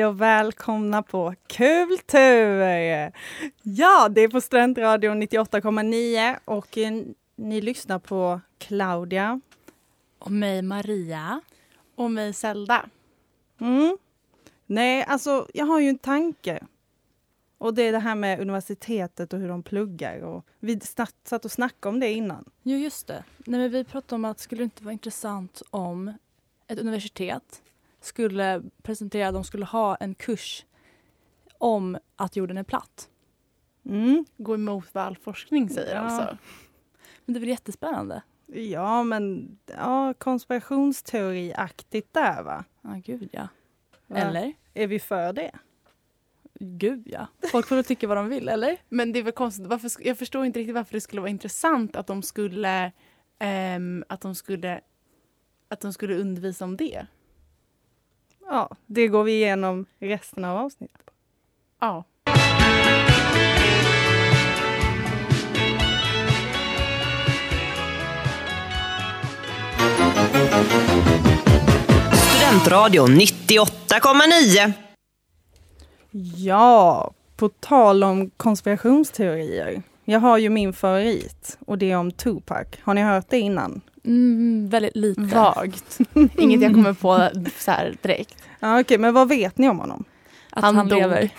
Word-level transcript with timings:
Hej 0.00 0.06
och 0.06 0.20
välkomna 0.20 1.02
på 1.02 1.34
Kultur! 1.46 3.12
Ja, 3.62 4.08
det 4.08 4.20
är 4.20 4.28
på 4.28 4.40
Studentradion 4.40 5.22
98,9 5.22 6.36
och 6.44 6.78
eh, 6.78 7.02
ni 7.36 7.60
lyssnar 7.60 7.98
på 7.98 8.40
Claudia. 8.58 9.40
Och 10.18 10.30
mig 10.30 10.62
Maria. 10.62 11.40
Och 11.94 12.10
mig 12.10 12.32
Zelda. 12.32 12.88
Mm. 13.58 13.98
Nej, 14.66 15.04
alltså 15.04 15.46
jag 15.54 15.66
har 15.66 15.80
ju 15.80 15.88
en 15.88 15.98
tanke. 15.98 16.60
Och 17.58 17.74
det 17.74 17.82
är 17.82 17.92
det 17.92 17.98
här 17.98 18.14
med 18.14 18.40
universitetet 18.40 19.32
och 19.32 19.38
hur 19.38 19.48
de 19.48 19.62
pluggar. 19.62 20.20
Och 20.20 20.44
vi 20.60 20.80
satt 21.24 21.44
och 21.44 21.52
snackade 21.52 21.94
om 21.94 22.00
det 22.00 22.12
innan. 22.12 22.44
Jo, 22.62 22.78
just 22.78 23.06
det. 23.06 23.24
Nej, 23.38 23.60
men 23.60 23.70
vi 23.70 23.84
pratade 23.84 24.14
om 24.14 24.24
att 24.24 24.36
det 24.36 24.42
skulle 24.42 24.62
inte 24.62 24.84
vara 24.84 24.92
intressant 24.92 25.62
om 25.70 26.12
ett 26.66 26.78
universitet 26.78 27.62
skulle 28.00 28.62
presentera, 28.82 29.32
de 29.32 29.44
skulle 29.44 29.64
ha 29.64 29.96
en 29.96 30.14
kurs 30.14 30.64
om 31.58 31.98
att 32.16 32.36
jorden 32.36 32.56
är 32.56 32.62
platt. 32.62 33.08
Mm. 33.84 34.24
Gå 34.36 34.54
emot 34.54 34.86
vad 34.92 35.04
all 35.04 35.16
forskning 35.16 35.68
säger 35.68 35.94
ja. 35.94 36.00
alltså. 36.00 36.38
Men 37.24 37.34
det 37.34 37.40
väl 37.40 37.48
jättespännande? 37.48 38.22
Ja, 38.46 39.02
men 39.02 39.48
ja, 39.66 40.14
konspirationsteoriaktigt 40.18 42.14
där 42.14 42.42
va? 42.42 42.64
Ja, 42.82 43.00
gud 43.04 43.28
ja. 43.32 43.48
Eller? 44.14 44.52
Är 44.74 44.86
vi 44.86 44.98
för 44.98 45.32
det? 45.32 45.50
Gud 46.60 47.02
ja. 47.06 47.26
Folk 47.50 47.66
får 47.66 47.82
tycka 47.82 48.08
vad 48.08 48.16
de 48.16 48.28
vill, 48.28 48.48
eller? 48.48 48.76
Men 48.88 49.12
det 49.12 49.18
är 49.18 49.22
väl 49.22 49.32
konstigt. 49.32 49.66
Varför, 49.66 49.90
jag 49.98 50.18
förstår 50.18 50.44
inte 50.44 50.58
riktigt 50.58 50.74
varför 50.74 50.92
det 50.92 51.00
skulle 51.00 51.20
vara 51.20 51.30
intressant 51.30 51.96
att 51.96 52.06
de 52.06 52.22
skulle, 52.22 52.92
um, 53.76 54.04
att 54.08 54.20
de 54.20 54.34
skulle, 54.34 54.80
att 55.68 55.80
de 55.80 55.92
skulle 55.92 56.14
undervisa 56.14 56.64
om 56.64 56.76
det. 56.76 57.06
Ja, 58.52 58.68
det 58.86 59.08
går 59.08 59.24
vi 59.24 59.32
igenom 59.32 59.86
resten 59.98 60.44
av 60.44 60.56
avsnittet. 60.56 61.00
Ja. 61.80 62.04
Studentradion 72.12 73.10
98,9. 73.10 74.72
Ja, 76.36 77.10
på 77.36 77.48
tal 77.48 78.04
om 78.04 78.30
konspirationsteorier. 78.30 79.82
Jag 80.04 80.20
har 80.20 80.38
ju 80.38 80.50
min 80.50 80.72
favorit 80.72 81.58
och 81.66 81.78
det 81.78 81.90
är 81.90 81.96
om 81.96 82.12
Tupac. 82.12 82.66
Har 82.82 82.94
ni 82.94 83.02
hört 83.02 83.26
det 83.28 83.38
innan? 83.38 83.80
Mm, 84.04 84.68
väldigt 84.68 84.96
lite. 84.96 85.20
Vagt. 85.20 85.98
Inget 86.38 86.62
jag 86.62 86.74
kommer 86.74 86.92
på 86.92 87.30
så 87.58 87.70
här 87.70 87.96
direkt. 88.02 88.34
Ja, 88.60 88.72
Okej, 88.72 88.80
okay, 88.80 88.98
men 88.98 89.14
vad 89.14 89.28
vet 89.28 89.58
ni 89.58 89.68
om 89.68 89.78
honom? 89.78 90.04
Att 90.50 90.64
han, 90.64 90.76
han 90.76 90.88
lever. 90.88 91.30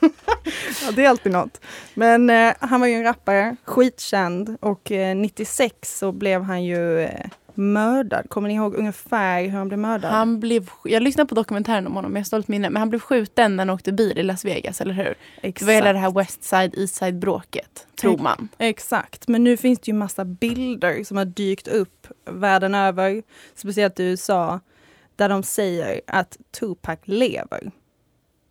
ja, 0.86 0.92
det 0.92 1.04
är 1.04 1.08
alltid 1.08 1.32
något. 1.32 1.60
Men 1.94 2.30
eh, 2.30 2.54
han 2.60 2.80
var 2.80 2.86
ju 2.86 2.94
en 2.94 3.02
rappare, 3.02 3.56
skitkänd 3.64 4.56
och 4.60 4.92
eh, 4.92 5.16
96 5.16 5.98
så 5.98 6.12
blev 6.12 6.42
han 6.42 6.64
ju 6.64 7.00
eh, 7.00 7.26
mördad. 7.56 8.30
Kommer 8.30 8.48
ni 8.48 8.54
ihåg 8.54 8.74
ungefär 8.74 9.42
hur 9.42 9.58
han 9.58 9.68
blev 9.68 9.78
mördad? 9.78 10.10
Han 10.10 10.40
blev, 10.40 10.70
jag 10.84 11.02
lyssnade 11.02 11.28
på 11.28 11.34
dokumentären 11.34 11.86
om 11.86 11.94
honom, 11.94 12.12
jag 12.12 12.20
har 12.20 12.24
stolt 12.24 12.48
minne. 12.48 12.70
Men 12.70 12.80
han 12.80 12.90
blev 12.90 12.98
skjuten 12.98 13.56
när 13.56 13.64
han 13.64 13.70
åkte 13.70 13.92
bil 13.92 14.18
i 14.18 14.22
Las 14.22 14.44
Vegas, 14.44 14.80
eller 14.80 14.94
hur? 14.94 15.14
Exakt. 15.36 15.58
Det 15.58 15.64
var 15.64 15.72
hela 15.72 15.92
det 15.92 15.98
här 15.98 16.10
West 16.10 16.44
Side, 16.44 16.74
East 16.78 16.94
Side 16.94 17.18
bråket, 17.18 17.86
tror 18.00 18.18
man. 18.18 18.48
Exakt, 18.58 19.28
men 19.28 19.44
nu 19.44 19.56
finns 19.56 19.78
det 19.78 19.88
ju 19.88 19.94
massa 19.94 20.24
bilder 20.24 21.04
som 21.04 21.16
har 21.16 21.24
dykt 21.24 21.68
upp 21.68 22.06
världen 22.30 22.74
över, 22.74 23.22
speciellt 23.54 24.00
i 24.00 24.04
USA, 24.04 24.60
där 25.16 25.28
de 25.28 25.42
säger 25.42 26.00
att 26.06 26.36
Tupac 26.60 26.98
lever. 27.04 27.70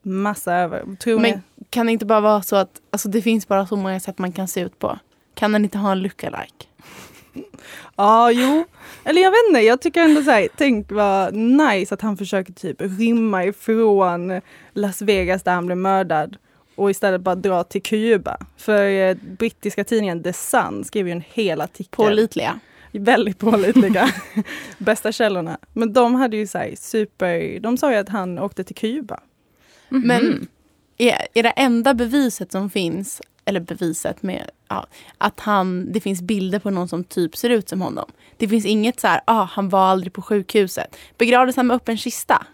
Massa 0.01 0.55
över. 0.55 0.95
Tror 0.95 1.19
men 1.19 1.31
ni? 1.31 1.65
kan 1.69 1.85
det 1.85 1.91
inte 1.91 2.05
bara 2.05 2.21
vara 2.21 2.41
så 2.41 2.55
att 2.55 2.81
alltså, 2.91 3.09
det 3.09 3.21
finns 3.21 3.47
bara 3.47 3.67
så 3.67 3.75
många 3.75 3.99
sätt 3.99 4.17
man 4.17 4.31
kan 4.31 4.47
se 4.47 4.61
ut 4.61 4.79
på? 4.79 4.99
Kan 5.33 5.53
han 5.53 5.63
inte 5.63 5.77
ha 5.77 5.91
en 5.91 6.01
lookalike? 6.01 6.65
Ja, 7.95 8.31
jo. 8.31 8.65
Eller 9.03 9.21
jag 9.21 9.31
vet 9.31 9.39
inte, 9.49 9.59
jag 9.59 9.81
tycker 9.81 10.01
ändå 10.01 10.21
så 10.21 10.31
här, 10.31 10.47
tänk 10.57 10.91
vad 10.91 11.33
nice 11.33 11.93
att 11.93 12.01
han 12.01 12.17
försöker 12.17 12.53
typ 12.53 12.77
rymma 12.79 13.45
ifrån 13.45 14.41
Las 14.73 15.01
Vegas 15.01 15.43
där 15.43 15.53
han 15.53 15.65
blev 15.65 15.77
mördad 15.77 16.37
och 16.75 16.91
istället 16.91 17.21
bara 17.21 17.35
dra 17.35 17.63
till 17.63 17.81
Kuba. 17.81 18.37
För 18.57 18.87
eh, 18.87 19.15
brittiska 19.39 19.83
tidningen 19.83 20.23
The 20.23 20.33
Sun 20.33 20.83
skrev 20.83 21.07
ju 21.07 21.11
en 21.11 21.23
hel 21.33 21.61
artikel. 21.61 21.91
Pålitliga. 21.91 22.59
Väldigt 22.91 23.39
pålitliga. 23.39 24.09
Bästa 24.77 25.11
källorna. 25.11 25.57
Men 25.73 25.93
de 25.93 26.15
hade 26.15 26.37
ju 26.37 26.47
så 26.47 26.57
här, 26.57 26.73
super, 26.77 27.59
de 27.59 27.77
sa 27.77 27.91
ju 27.91 27.97
att 27.97 28.09
han 28.09 28.39
åkte 28.39 28.63
till 28.63 28.75
Kuba. 28.75 29.19
Mm 29.91 30.03
-hmm. 30.03 30.07
Men 30.07 30.47
är, 30.97 31.27
är 31.33 31.43
det 31.43 31.49
enda 31.49 31.93
beviset 31.93 32.51
som 32.51 32.69
finns 32.69 33.21
eller 33.45 33.59
beviset 33.59 34.23
med 34.23 34.49
ja, 34.69 34.87
att 35.17 35.39
han, 35.39 35.91
det 35.91 36.01
finns 36.01 36.21
bilder 36.21 36.59
på 36.59 36.69
någon 36.69 36.87
som 36.87 37.03
typ 37.03 37.37
ser 37.37 37.49
ut 37.49 37.69
som 37.69 37.81
honom. 37.81 38.11
Det 38.37 38.47
finns 38.47 38.65
inget 38.65 38.99
så 38.99 39.07
här, 39.07 39.21
ah, 39.25 39.43
han 39.43 39.69
var 39.69 39.85
aldrig 39.85 40.13
på 40.13 40.21
sjukhuset. 40.21 40.97
Begravdes 41.17 41.55
han 41.55 41.67
med 41.67 41.75
öppen 41.75 41.97
kista? 41.97 42.45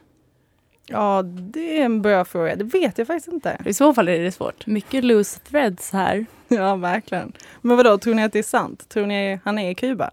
Ja, 0.92 1.22
det 1.24 1.80
är 1.80 1.86
en 1.86 2.02
bra 2.02 2.26
fråga. 2.26 2.56
Det 2.56 2.64
vet 2.64 2.98
jag 2.98 3.08
faktiskt 3.08 3.28
inte. 3.28 3.58
I 3.66 3.74
så 3.74 3.94
fall 3.94 4.08
är 4.08 4.20
det 4.20 4.32
svårt. 4.32 4.68
Mycket 4.68 5.04
loose 5.04 5.40
threads 5.40 5.92
här. 5.92 6.26
Ja, 6.52 6.76
verkligen. 6.76 7.34
Men 7.62 7.78
vadå, 7.78 7.98
tror 7.98 8.14
ni 8.14 8.24
att 8.24 8.34
det 8.34 8.40
är 8.40 8.44
sant? 8.44 8.90
Tror 8.90 9.06
ni 9.06 9.40
han 9.44 9.60
är 9.60 9.72
i 9.72 9.76
Kuba? 9.76 10.12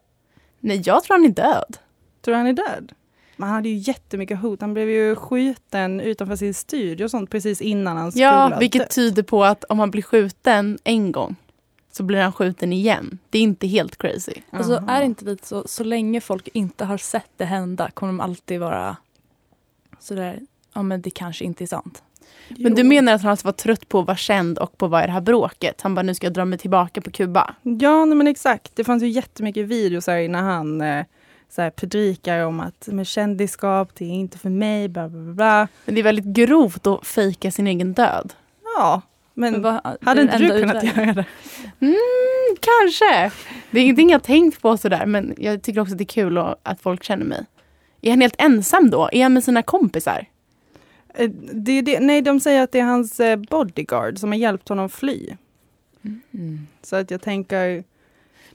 Nej, 0.60 0.82
jag 0.84 1.04
tror 1.04 1.14
han 1.14 1.24
är 1.24 1.28
död. 1.28 1.76
Tror 2.24 2.34
han 2.34 2.46
är 2.46 2.52
död? 2.52 2.92
Men 3.36 3.48
han 3.48 3.56
hade 3.56 3.68
ju 3.68 3.76
jättemycket 3.76 4.38
hot. 4.38 4.60
Han 4.60 4.74
blev 4.74 4.90
ju 4.90 5.16
skjuten 5.16 6.00
utanför 6.00 6.36
sin 6.36 6.54
studio 6.54 7.04
och 7.04 7.10
sånt 7.10 7.30
precis 7.30 7.60
innan 7.60 7.96
han 7.96 8.12
skulle 8.12 8.24
Ja, 8.24 8.56
vilket 8.60 8.90
tyder 8.90 9.22
på 9.22 9.44
att 9.44 9.64
om 9.64 9.78
han 9.78 9.90
blir 9.90 10.02
skjuten 10.02 10.78
en 10.84 11.12
gång 11.12 11.36
så 11.92 12.02
blir 12.02 12.20
han 12.20 12.32
skjuten 12.32 12.72
igen. 12.72 13.18
Det 13.30 13.38
är 13.38 13.42
inte 13.42 13.66
helt 13.66 13.98
crazy. 13.98 14.34
Alltså 14.50 14.84
är 14.88 15.00
det 15.00 15.06
inte 15.06 15.24
lite 15.24 15.46
så, 15.46 15.68
så 15.68 15.84
länge 15.84 16.20
folk 16.20 16.48
inte 16.52 16.84
har 16.84 16.98
sett 16.98 17.30
det 17.36 17.44
hända 17.44 17.90
kommer 17.90 18.12
de 18.12 18.20
alltid 18.20 18.60
vara 18.60 18.96
sådär, 19.98 20.40
ja 20.74 20.82
men 20.82 21.02
det 21.02 21.10
kanske 21.10 21.44
inte 21.44 21.64
är 21.64 21.66
sant. 21.66 22.02
Men 22.48 22.74
du 22.74 22.84
menar 22.84 23.12
att 23.12 23.22
han 23.22 23.30
alltså 23.30 23.46
var 23.46 23.52
trött 23.52 23.88
på 23.88 24.00
att 24.00 24.06
vara 24.06 24.16
känd 24.16 24.58
och 24.58 24.78
på 24.78 24.86
vara 24.86 25.04
i 25.04 25.06
det 25.06 25.12
här 25.12 25.20
bråket? 25.20 25.80
Han 25.80 25.94
bara, 25.94 26.02
nu 26.02 26.14
ska 26.14 26.26
jag 26.26 26.34
dra 26.34 26.44
mig 26.44 26.58
tillbaka 26.58 27.00
på 27.00 27.10
Kuba. 27.10 27.54
Ja, 27.62 28.04
nej, 28.04 28.16
men 28.16 28.26
exakt. 28.26 28.76
Det 28.76 28.84
fanns 28.84 29.02
ju 29.02 29.08
jättemycket 29.08 29.66
videos 29.66 30.06
här 30.06 30.28
när 30.28 30.42
han 30.42 30.80
eh, 30.80 31.04
så 31.48 31.62
här, 31.62 31.70
predikar 31.70 32.44
om 32.44 32.60
att 32.60 32.86
med 32.86 33.06
kändisskap, 33.06 33.90
det 33.94 34.04
är 34.04 34.10
inte 34.10 34.38
för 34.38 34.50
mig, 34.50 34.88
bla 34.88 35.08
bla 35.08 35.20
bla. 35.20 35.68
Men 35.84 35.94
det 35.94 36.00
är 36.00 36.02
väldigt 36.02 36.24
grovt 36.24 36.86
att 36.86 37.06
fejka 37.06 37.50
sin 37.50 37.66
egen 37.66 37.92
död. 37.92 38.32
Ja, 38.76 39.02
men, 39.34 39.52
men 39.52 39.62
vad, 39.62 39.96
hade 40.00 40.22
inte 40.22 40.38
du 40.38 40.48
kunnat 40.48 40.84
utvägen? 40.84 41.04
göra 41.04 41.14
det? 41.14 41.24
Mm, 41.80 42.56
kanske. 42.60 43.32
Det 43.70 43.80
är 43.80 43.82
ingenting 43.82 44.10
jag 44.10 44.22
tänkt 44.22 44.62
på 44.62 44.76
sådär, 44.76 45.06
men 45.06 45.34
jag 45.38 45.62
tycker 45.62 45.80
också 45.80 45.92
att 45.92 45.98
det 45.98 46.04
är 46.04 46.06
kul 46.06 46.38
att 46.38 46.80
folk 46.80 47.04
känner 47.04 47.24
mig. 47.24 47.46
Är 48.00 48.10
han 48.10 48.20
helt 48.20 48.36
ensam 48.38 48.90
då? 48.90 49.08
Är 49.12 49.22
han 49.22 49.32
med 49.32 49.44
sina 49.44 49.62
kompisar? 49.62 50.26
Eh, 51.14 51.30
det, 51.52 51.82
det, 51.82 52.00
nej, 52.00 52.22
de 52.22 52.40
säger 52.40 52.62
att 52.62 52.72
det 52.72 52.78
är 52.78 52.84
hans 52.84 53.20
eh, 53.20 53.36
bodyguard 53.36 54.18
som 54.18 54.30
har 54.30 54.38
hjälpt 54.38 54.68
honom 54.68 54.88
fly. 54.88 55.36
Mm. 56.04 56.66
Så 56.82 56.96
att 56.96 57.10
jag 57.10 57.22
tänker... 57.22 57.84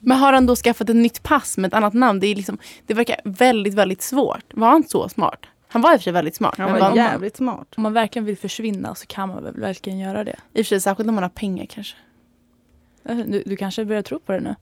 Men 0.01 0.17
har 0.17 0.33
han 0.33 0.45
då 0.45 0.55
skaffat 0.55 0.89
ett 0.89 0.95
nytt 0.95 1.23
pass 1.23 1.57
med 1.57 1.67
ett 1.67 1.73
annat 1.73 1.93
namn? 1.93 2.19
Det, 2.19 2.27
är 2.27 2.35
liksom, 2.35 2.57
det 2.87 2.93
verkar 2.93 3.21
väldigt, 3.23 3.73
väldigt 3.73 4.01
svårt. 4.01 4.43
Var 4.53 4.69
han 4.69 4.83
så 4.83 5.09
smart? 5.09 5.45
Han 5.67 5.81
var 5.81 5.93
i 5.93 5.95
och 5.95 5.99
för 5.99 6.03
sig 6.03 6.13
väldigt 6.13 6.35
smart. 6.35 6.55
Han 6.57 6.71
var, 6.71 6.79
var 6.79 6.95
jävligt 6.95 7.39
man, 7.39 7.55
smart. 7.55 7.67
Om 7.77 7.83
man 7.83 7.93
verkligen 7.93 8.25
vill 8.25 8.37
försvinna 8.37 8.95
så 8.95 9.07
kan 9.07 9.29
man 9.29 9.43
väl 9.43 9.59
verkligen 9.59 9.99
göra 9.99 10.23
det. 10.23 10.35
I 10.53 10.61
och 10.61 10.65
för 10.65 10.69
sig 10.69 10.81
särskilt 10.81 11.09
om 11.09 11.15
man 11.15 11.23
har 11.23 11.29
pengar 11.29 11.65
kanske. 11.65 11.95
Du, 13.03 13.43
du 13.45 13.55
kanske 13.55 13.85
börjar 13.85 14.01
tro 14.01 14.19
på 14.19 14.31
det 14.31 14.39
nu? 14.39 14.55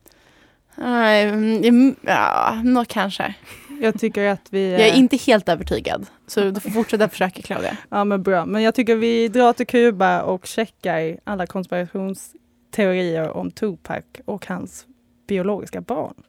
Nej, 0.75 1.29
mm, 1.29 1.95
ja, 2.01 2.61
nå 2.63 2.85
kanske. 2.85 3.33
Jag 3.81 3.99
tycker 3.99 4.27
att 4.29 4.47
vi... 4.49 4.71
Jag 4.71 4.81
är 4.81 4.93
inte 4.93 5.17
helt 5.17 5.49
övertygad. 5.49 6.05
Så 6.27 6.41
du 6.41 6.59
får 6.59 6.69
fortsätta 6.69 7.09
försöka 7.09 7.41
Claudia. 7.41 7.77
Ja 7.89 8.03
men 8.03 8.23
bra. 8.23 8.45
Men 8.45 8.61
jag 8.61 8.75
tycker 8.75 8.95
vi 8.95 9.27
drar 9.27 9.53
till 9.53 9.67
Kuba 9.67 10.21
och 10.21 10.45
checkar 10.45 11.17
alla 11.23 11.47
konspirationsteorier 11.47 13.29
om 13.29 13.51
Tupac 13.51 14.03
och 14.25 14.47
hans 14.47 14.85
biologiska 15.29 15.81
barn. 15.81 16.23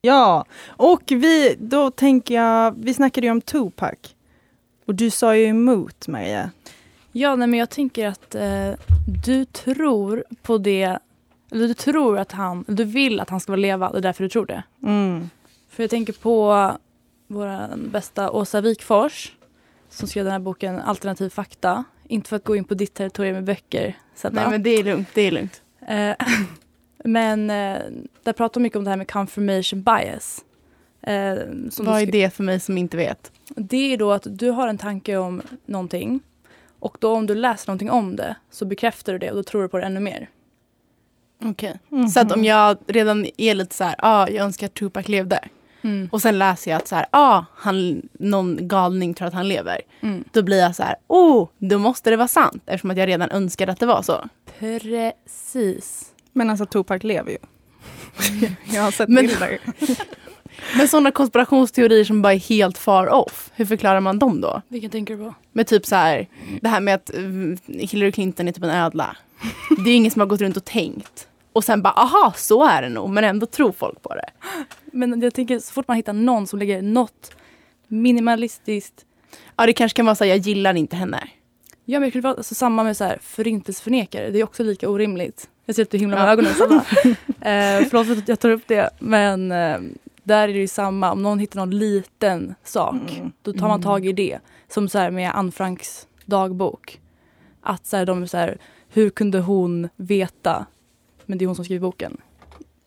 Ja, 0.00 0.44
och 0.66 1.02
vi, 1.06 1.56
då 1.58 1.90
tänker 1.90 2.34
jag, 2.34 2.74
vi 2.78 2.94
snackade 2.94 3.26
ju 3.26 3.30
om 3.30 3.40
Tupac. 3.40 3.94
Och 4.86 4.94
du 4.94 5.10
sa 5.10 5.36
ju 5.36 5.44
emot 5.44 6.08
Maria. 6.08 6.50
Ja, 7.12 7.36
nej, 7.36 7.48
men 7.48 7.58
jag 7.58 7.70
tänker 7.70 8.08
att 8.08 8.34
eh, 8.34 8.70
du 9.24 9.44
tror 9.44 10.24
på 10.42 10.58
det, 10.58 10.98
eller 11.50 11.68
du 11.68 11.74
tror 11.74 12.18
att 12.18 12.32
han, 12.32 12.64
du 12.68 12.84
vill 12.84 13.20
att 13.20 13.30
han 13.30 13.40
ska 13.40 13.52
vara 13.52 13.60
leva, 13.60 13.92
det 13.92 13.98
är 13.98 14.02
därför 14.02 14.24
du 14.24 14.30
tror 14.30 14.46
det. 14.46 14.62
Mm. 14.82 15.30
För 15.74 15.82
jag 15.82 15.90
tänker 15.90 16.12
på 16.12 16.70
vår 17.26 17.76
bästa 17.76 18.30
Åsa 18.30 18.60
Wikfors 18.60 19.32
som 19.88 20.08
skrev 20.08 20.24
den 20.24 20.32
här 20.32 20.38
boken 20.38 20.80
Alternativ 20.80 21.30
fakta. 21.30 21.84
inte 22.08 22.28
för 22.28 22.36
att 22.36 22.44
gå 22.44 22.56
in 22.56 22.64
på 22.64 22.74
ditt 22.74 22.94
territorium 22.94 23.34
med 23.34 23.44
böcker. 23.44 23.98
Zelda. 24.14 24.40
Nej 24.40 24.50
men 24.50 24.62
det 24.62 24.70
är 24.70 24.84
lugnt, 24.84 25.08
det 25.14 25.22
är 25.22 25.30
lugnt. 25.30 25.62
Eh, 25.88 26.14
men 27.04 27.50
eh, 27.50 27.78
där 28.22 28.32
pratar 28.32 28.54
de 28.54 28.62
mycket 28.62 28.76
om 28.76 28.84
det 28.84 28.90
här 28.90 28.96
med 28.96 29.10
confirmation 29.10 29.82
bias. 29.82 30.44
Eh, 31.02 31.34
som 31.70 31.86
Vad 31.86 32.02
är 32.02 32.06
det 32.06 32.34
för 32.34 32.44
mig 32.44 32.60
som 32.60 32.78
inte 32.78 32.96
vet? 32.96 33.32
Det 33.48 33.92
är 33.92 33.96
då 33.96 34.12
att 34.12 34.26
du 34.30 34.50
har 34.50 34.68
en 34.68 34.78
tanke 34.78 35.16
om 35.16 35.42
någonting 35.66 36.20
och 36.78 36.96
då 37.00 37.12
om 37.12 37.26
du 37.26 37.34
läser 37.34 37.68
någonting 37.68 37.90
om 37.90 38.16
det 38.16 38.36
så 38.50 38.64
bekräftar 38.64 39.12
du 39.12 39.18
det 39.18 39.30
och 39.30 39.36
då 39.36 39.42
tror 39.42 39.62
du 39.62 39.68
på 39.68 39.78
det 39.78 39.84
ännu 39.84 40.00
mer. 40.00 40.28
Okej. 41.44 41.78
Mhm. 41.88 42.08
Så 42.08 42.20
att 42.20 42.32
om 42.32 42.44
jag 42.44 42.76
redan 42.86 43.26
är 43.36 43.54
lite 43.54 43.74
så 43.74 43.84
här, 43.84 43.94
ah, 43.98 44.28
jag 44.28 44.44
önskar 44.44 44.66
att 44.66 44.74
Tupac 44.74 45.08
levde. 45.08 45.48
Mm. 45.84 46.08
Och 46.12 46.22
sen 46.22 46.38
läser 46.38 46.70
jag 46.70 46.78
att 46.78 46.88
så 46.88 46.96
här, 46.96 47.06
ah, 47.10 47.44
han, 47.56 48.02
någon 48.12 48.68
galning 48.68 49.14
tror 49.14 49.28
att 49.28 49.34
han 49.34 49.48
lever. 49.48 49.80
Mm. 50.00 50.24
Då 50.32 50.42
blir 50.42 50.60
jag 50.60 50.76
så 50.76 50.82
här, 50.82 50.96
oh, 51.06 51.48
då 51.58 51.78
måste 51.78 52.10
det 52.10 52.16
vara 52.16 52.28
sant. 52.28 52.62
Eftersom 52.66 52.90
att 52.90 52.96
jag 52.96 53.08
redan 53.08 53.30
önskade 53.30 53.72
att 53.72 53.80
det 53.80 53.86
var 53.86 54.02
så. 54.02 54.24
Precis. 54.58 56.04
Men 56.32 56.50
alltså 56.50 56.66
Tupac 56.66 57.02
lever 57.02 57.30
ju. 57.30 57.38
jag 58.74 58.82
har 58.82 58.90
sett 58.90 59.08
Men- 59.08 59.26
bilder. 59.26 59.58
Men 60.76 60.88
sådana 60.88 61.10
konspirationsteorier 61.10 62.04
som 62.04 62.22
bara 62.22 62.32
är 62.32 62.38
helt 62.38 62.78
far 62.78 63.06
off, 63.08 63.50
hur 63.54 63.64
förklarar 63.64 64.00
man 64.00 64.18
dem 64.18 64.40
då? 64.40 64.62
Vilken 64.68 64.90
tänker 64.90 65.16
du 65.16 65.24
på? 65.24 65.34
Med 65.52 65.66
typ 65.66 65.86
så 65.86 65.96
här, 65.96 66.28
det 66.60 66.68
här 66.68 66.80
med 66.80 66.94
att 66.94 67.14
eh, 67.14 67.22
Hillary 67.66 68.12
Clinton 68.12 68.48
är 68.48 68.52
typ 68.52 68.64
en 68.64 68.70
ödla. 68.70 69.16
Det 69.84 69.90
är 69.90 69.94
ingen 69.94 70.10
som 70.10 70.20
har 70.20 70.26
gått 70.26 70.40
runt 70.40 70.56
och 70.56 70.64
tänkt. 70.64 71.28
Och 71.54 71.64
sen 71.64 71.82
bara, 71.82 71.92
aha, 71.94 72.32
så 72.36 72.64
är 72.64 72.82
det 72.82 72.88
nog. 72.88 73.10
Men 73.10 73.24
ändå 73.24 73.46
tror 73.46 73.72
folk 73.72 74.02
på 74.02 74.14
det. 74.14 74.30
Men 74.84 75.20
jag 75.22 75.34
tänker 75.34 75.58
så 75.58 75.72
fort 75.72 75.88
man 75.88 75.96
hittar 75.96 76.12
någon 76.12 76.46
som 76.46 76.58
lägger 76.58 76.82
något 76.82 77.30
minimalistiskt. 77.88 79.04
Ja, 79.56 79.66
det 79.66 79.72
kanske 79.72 79.96
kan 79.96 80.06
vara 80.06 80.16
så 80.16 80.24
här, 80.24 80.28
jag 80.28 80.38
gillar 80.38 80.74
inte 80.74 80.96
henne. 80.96 81.28
Ja, 81.84 82.00
men 82.00 82.08
det 82.08 82.10
kunde 82.10 82.28
vara 82.28 82.36
alltså, 82.36 82.54
samma 82.54 82.84
med 82.84 82.96
så 82.96 83.04
här, 83.04 83.18
förintelseförnekare. 83.22 84.30
Det 84.30 84.38
är 84.40 84.44
också 84.44 84.62
lika 84.62 84.88
orimligt. 84.88 85.48
Jag 85.64 85.76
ser 85.76 85.82
att 85.82 85.90
du 85.90 85.98
himlar 85.98 86.16
med 86.18 86.26
Ja. 86.26 86.32
ögonen 86.32 86.54
Sanna. 86.54 86.74
eh, 87.50 87.86
förlåt 87.88 88.06
för 88.06 88.16
att 88.16 88.28
jag 88.28 88.40
tar 88.40 88.50
upp 88.50 88.62
det. 88.66 88.90
Men 88.98 89.52
eh, 89.52 89.78
där 90.22 90.48
är 90.48 90.52
det 90.52 90.58
ju 90.60 90.68
samma. 90.68 91.12
Om 91.12 91.22
någon 91.22 91.38
hittar 91.38 91.60
någon 91.60 91.78
liten 91.78 92.54
sak. 92.64 92.94
Mm. 93.16 93.32
Då 93.42 93.52
tar 93.52 93.68
man 93.68 93.82
tag 93.82 94.06
i 94.06 94.12
det. 94.12 94.38
Som 94.68 94.88
så 94.88 94.98
här 94.98 95.10
med 95.10 95.30
Anne 95.34 95.52
Franks 95.52 96.06
dagbok. 96.24 97.00
Att 97.62 97.86
så 97.86 97.96
här, 97.96 98.06
de 98.06 98.22
är 98.22 98.26
så 98.26 98.36
här, 98.36 98.58
hur 98.88 99.10
kunde 99.10 99.38
hon 99.40 99.88
veta? 99.96 100.66
Men 101.26 101.38
det 101.38 101.44
är 101.44 101.46
hon 101.46 101.56
som 101.56 101.64
skriver 101.64 101.80
boken. 101.80 102.16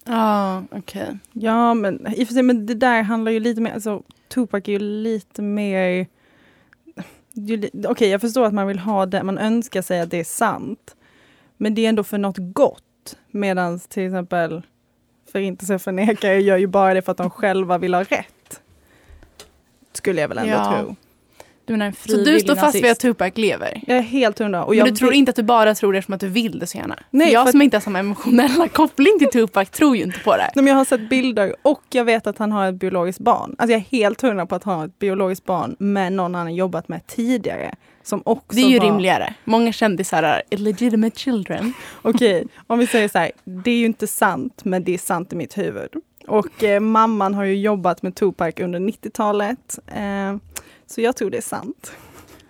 Ja, 0.06 0.64
okej. 0.72 1.18
Ja, 1.34 1.74
men 1.74 2.08
i 2.16 2.24
och 2.24 2.28
för 2.28 2.34
sig, 2.34 2.44
men 2.44 2.66
det 2.66 2.74
där 2.74 3.02
handlar 3.04 3.32
ju 3.32 3.40
lite 3.40 3.62
mer, 3.62 3.74
alltså 3.74 4.04
Tupac 4.28 4.62
är 4.66 4.72
ju 4.72 4.80
lite 4.80 5.42
mer 5.42 6.08
Okej, 7.88 8.10
jag 8.10 8.22
förstår 8.22 8.46
att 8.46 8.54
man 8.54 8.68
vill 8.68 8.80
ha 8.80 9.06
det, 9.06 9.24
man 9.24 9.38
önskar 9.38 9.82
sig 9.82 10.00
att 10.02 10.12
det 10.12 10.20
är 10.20 10.24
sant. 10.24 10.96
Men 11.58 11.76
det 11.76 11.86
är 11.86 11.90
ändå 11.90 12.04
för 12.04 12.18
något 12.18 12.38
gott. 12.40 13.18
Medan 13.32 13.80
till 13.80 14.06
exempel 14.06 14.62
förintelseförnekare 15.32 16.42
gör 16.42 16.58
ju 16.58 16.68
bara 16.68 16.94
det 16.94 17.02
för 17.02 17.12
att 17.12 17.18
de 17.18 17.30
själva 17.30 17.78
vill 17.78 17.94
ha 17.94 18.04
rätt. 18.04 18.62
Skulle 19.94 20.22
jag 20.22 20.28
väl 20.28 20.38
ändå 20.38 20.52
Ja. 20.52 20.80
tro. 20.82 20.96
Du 21.68 21.74
menar 21.74 21.86
en 21.86 21.94
Så 21.94 22.18
du 22.18 22.40
står 22.40 22.56
fast 22.56 22.76
vid 22.76 22.92
att. 22.92 23.00
Tupac 23.00 23.32
lever? 23.36 23.82
Jag 23.88 23.98
är 23.98 24.02
helt 24.02 24.40
hundra. 24.40 24.64
Och 24.64 24.70
Men 24.70 24.78
jag 24.78 24.88
du 24.88 24.96
tror 24.96 25.14
inte 25.14 25.30
att 25.30 25.36
du 25.36 25.44
bara 25.44 25.76
tror 25.76 25.94
det 25.94 26.02
som 26.02 26.14
att 26.14 26.20
du 26.20 26.28
vill 26.28 26.60
det 26.60 26.68
så 26.68 26.78
gärna? 26.78 27.00
Nej, 27.10 27.34
jag 27.34 27.46
för 27.46 27.52
som 27.52 27.62
inte 27.62 27.78
har 27.78 27.82
samma 27.82 28.00
emotionella 28.00 28.68
koppling 28.74 29.20
till 29.20 29.30
Tupac 29.30 29.70
tror 29.70 29.98
ju 29.98 30.04
inte 30.04 30.20
på 30.20 30.32
det. 30.32 30.52
Nej, 30.56 30.64
men 30.64 30.68
jag 30.68 30.76
har 30.76 30.86
sett 30.86 31.10
bilder 31.10 31.56
och 31.62 31.82
jag 31.90 32.06
vet 32.06 32.28
att 32.28 32.38
han 32.38 32.52
har 32.52 32.70
ett 32.70 32.76
biologiskt 32.76 33.20
barn. 33.20 33.56
Alltså 33.58 33.72
jag 33.72 33.82
är 33.82 33.86
helt 33.92 34.22
hundra 34.22 34.46
på 34.46 34.56
att 34.56 34.64
han 34.64 34.78
har 34.78 34.86
ett 34.86 35.00
biologiskt 35.00 35.46
barn 35.46 35.76
med 35.80 36.14
någon 36.14 36.36
han 36.36 36.48
har 36.48 36.54
jobbat 36.54 36.88
med 36.88 37.08
tidigare. 37.08 37.76
Som 38.04 38.22
också 38.26 38.56
Det 38.56 38.62
är 38.62 38.70
ju 38.70 38.80
var... 38.80 38.86
rimligare. 38.86 39.34
Många 39.44 39.72
kändisar 39.72 40.24
är 40.24 40.42
illegitimate 40.50 41.20
children. 41.20 41.74
Okej, 42.02 42.48
om 42.68 42.80
vi 42.80 42.88
säger 42.88 43.08
så 43.08 43.18
här. 43.18 43.32
Det 43.44 43.72
är 43.72 43.78
ju 43.78 43.86
inte 43.86 44.08
sant, 44.08 44.62
men 44.66 44.84
det 44.84 44.94
är 44.94 44.98
sant 44.98 45.34
i 45.34 45.36
mitt 45.36 45.58
huvud. 45.58 45.90
Och 46.28 46.64
eh, 46.64 46.80
mamman 46.80 47.34
har 47.34 47.44
ju 47.44 47.56
jobbat 47.56 48.02
med 48.02 48.16
Tupac 48.16 48.54
under 48.58 48.80
90-talet. 48.80 49.80
Eh, 49.88 50.36
så 50.88 51.02
jag 51.02 51.16
tror 51.16 51.30
det 51.30 51.38
är 51.38 51.42
sant. 51.42 51.92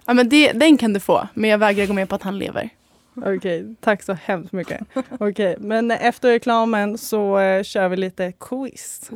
Ja, 0.06 0.13
men 0.13 0.30
det, 0.30 0.51
den 0.51 0.78
kan 0.78 0.94
du 0.94 1.00
få, 1.00 1.28
men 1.34 1.50
jag 1.50 1.57
vägrar 1.57 1.86
gå 1.86 1.94
med 1.94 2.10
på 2.10 2.16
att 2.16 2.24
han 2.24 2.39
lever. 2.39 2.69
Okej, 3.16 3.75
tack 3.80 4.04
så 4.04 4.13
hemskt 4.13 4.51
mycket. 4.51 4.81
Okej, 5.19 5.56
men 5.60 5.92
efter 5.92 6.30
reklamen 6.30 6.98
så 6.98 7.39
eh, 7.39 7.63
kör 7.63 7.89
vi 7.89 7.98
lite 7.98 8.34
quiz. 8.39 9.10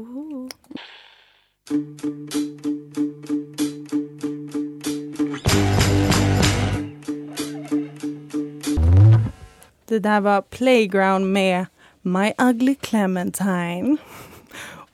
Det 9.85 10.00
där 10.00 10.21
var 10.21 10.41
Playground 10.41 11.33
med 11.33 11.65
My 12.01 12.31
Ugly 12.38 12.75
Clementine. 12.75 13.97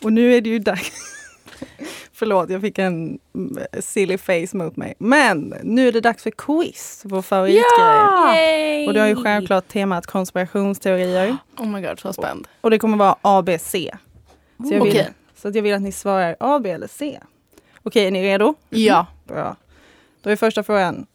Och 0.03 0.13
nu 0.13 0.33
är 0.33 0.41
det 0.41 0.49
ju 0.49 0.59
dags. 0.59 1.06
Förlåt, 2.19 2.49
jag 2.49 2.61
fick 2.61 2.79
en 2.79 3.19
mm, 3.35 3.57
silly 3.79 4.17
face 4.17 4.57
mot 4.57 4.75
mig. 4.75 4.93
Men 4.97 5.53
nu 5.63 5.87
är 5.87 5.91
det 5.91 6.01
dags 6.01 6.23
för 6.23 6.31
quiz, 6.31 7.01
vår 7.05 7.21
favoritgrej. 7.21 8.87
Och 8.87 8.93
det 8.93 8.99
har 8.99 9.07
ju 9.07 9.23
självklart 9.23 9.67
temat 9.67 10.05
konspirationsteorier. 10.05 11.37
Oh 11.57 11.67
my 11.67 11.81
god, 11.81 11.99
så 11.99 12.13
spänd. 12.13 12.47
Och 12.61 12.69
det 12.71 12.79
kommer 12.79 12.97
vara 12.97 13.15
A, 13.21 13.41
B, 13.45 13.59
C. 13.59 13.97
Så 14.57 14.73
jag 14.73 14.83
vill, 14.83 14.91
Okej. 14.91 15.09
så 15.35 15.47
att 15.47 15.55
jag 15.55 15.61
vill 15.61 15.73
att 15.73 15.81
ni 15.81 15.91
svarar 15.91 16.35
A, 16.39 16.59
B 16.63 16.71
eller 16.71 16.87
C. 16.87 17.19
Okej, 17.83 18.07
är 18.07 18.11
ni 18.11 18.23
redo? 18.23 18.55
Ja. 18.69 19.05
Bra. 19.27 19.55
Då 20.21 20.29
är 20.29 20.35
första 20.35 20.63
frågan. 20.63 21.05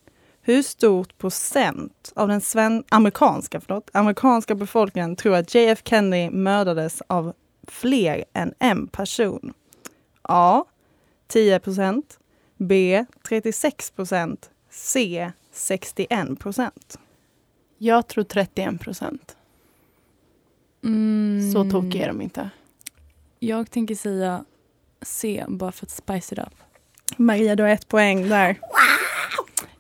Hur 0.43 0.63
stort 0.63 1.19
procent 1.19 2.13
av 2.17 2.29
den 2.29 2.41
sven- 2.41 2.85
amerikanska, 2.89 3.61
förlåt, 3.61 3.91
amerikanska 3.93 4.55
befolkningen 4.55 5.17
tror 5.17 5.35
att 5.37 5.55
JF 5.55 5.83
Kennedy 5.85 6.31
mördades 6.31 7.03
av 7.07 7.33
fler 7.69 8.25
än 8.33 8.55
en 8.59 8.87
person? 8.87 9.53
A. 10.23 10.65
10 11.33 11.59
procent. 11.61 12.19
B. 12.57 13.05
36 13.29 13.91
procent. 13.91 14.51
C. 14.71 15.31
61 15.53 16.39
procent. 16.39 16.99
Jag 17.79 18.07
tror 18.09 18.25
31 18.25 18.81
procent. 18.81 19.37
Mm, 20.85 21.53
Så 21.53 21.71
tokiga 21.71 22.05
är 22.05 22.09
de 22.09 22.21
inte. 22.21 22.51
Jag 23.39 23.71
tänker 23.71 23.95
säga 23.95 24.45
C, 25.03 25.45
bara 25.49 25.73
för 25.73 25.87
att 25.87 25.91
spice 25.91 26.35
it 26.35 26.39
up. 26.39 26.55
Maria, 27.17 27.57
du 27.57 27.63
har 27.63 27.71
ett 27.71 27.89
poäng 27.89 28.29
där. 28.29 28.61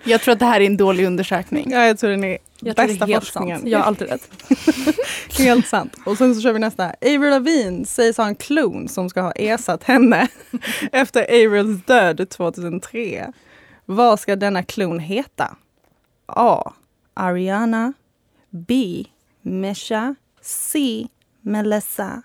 Jag 0.05 0.21
tror 0.21 0.33
att 0.33 0.39
det 0.39 0.45
här 0.47 0.61
är 0.61 0.67
en 0.67 0.77
dålig 0.77 1.05
undersökning. 1.07 1.71
Ja, 1.71 1.87
jag 1.87 1.99
tror 1.99 2.11
den 2.11 2.25
är 2.25 2.39
Jag 2.61 2.77
bästa 2.77 3.05
är 3.05 3.09
helt 3.09 3.25
forskningen. 3.25 3.59
sant. 3.59 3.71
Jag 3.71 3.79
har 3.79 3.87
alltid 3.87 4.09
rätt. 4.09 4.29
Helt 5.39 5.67
sant. 5.67 5.97
Och 6.07 6.19
sen 6.19 6.35
så 6.35 6.41
kör 6.41 6.53
vi 6.53 6.59
nästa. 6.59 6.85
Avril 7.01 7.31
Lavigne 7.31 7.87
sägs 7.87 8.17
ha 8.17 8.27
en 8.27 8.35
klon 8.35 8.89
som 8.89 9.11
ska 9.11 9.21
ha 9.21 9.33
ersatt 9.33 9.85
henne 9.85 10.29
efter 10.93 11.23
Avrils 11.23 11.85
död 11.85 12.29
2003. 12.29 13.33
Vad 13.85 14.21
ska 14.21 14.37
denna 14.37 14.63
klon 14.63 14.99
heta? 14.99 15.57
A. 16.27 16.73
Ariana. 17.15 17.93
B. 18.51 19.05
Mesha. 19.43 20.15
C. 20.41 21.07
Melissa. 21.41 22.23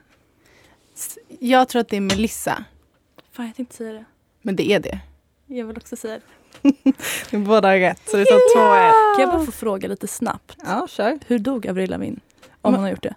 Jag 1.39 1.69
tror 1.69 1.79
att 1.79 1.89
det 1.89 1.97
är 1.97 2.01
Melissa. 2.01 2.63
Fan, 3.31 3.45
jag 3.45 3.55
tänkte 3.55 3.75
säga 3.75 3.93
det. 3.93 4.05
Men 4.41 4.55
det 4.55 4.71
är 4.71 4.79
det. 4.79 4.99
Jag 5.47 5.65
vill 5.65 5.77
också 5.77 5.95
säga 5.95 6.13
det. 6.13 6.21
Ni 7.31 7.39
båda 7.39 7.67
har 7.67 7.77
rätt, 7.77 8.01
så 8.05 8.17
det 8.17 8.25
står 8.25 8.59
2-1. 8.59 9.15
Kan 9.15 9.21
jag 9.21 9.29
bara 9.29 9.45
få 9.45 9.51
fråga 9.51 9.87
lite 9.87 10.07
snabbt? 10.07 10.57
Ja, 10.65 10.87
kör. 10.89 11.19
Hur 11.27 11.39
dog 11.39 11.67
Avril 11.67 11.89
Lavigne? 11.89 12.19
Om 12.61 12.71
Men- 12.71 12.73
hon 12.73 12.83
har 12.83 12.89
gjort 12.89 13.03
det. 13.03 13.15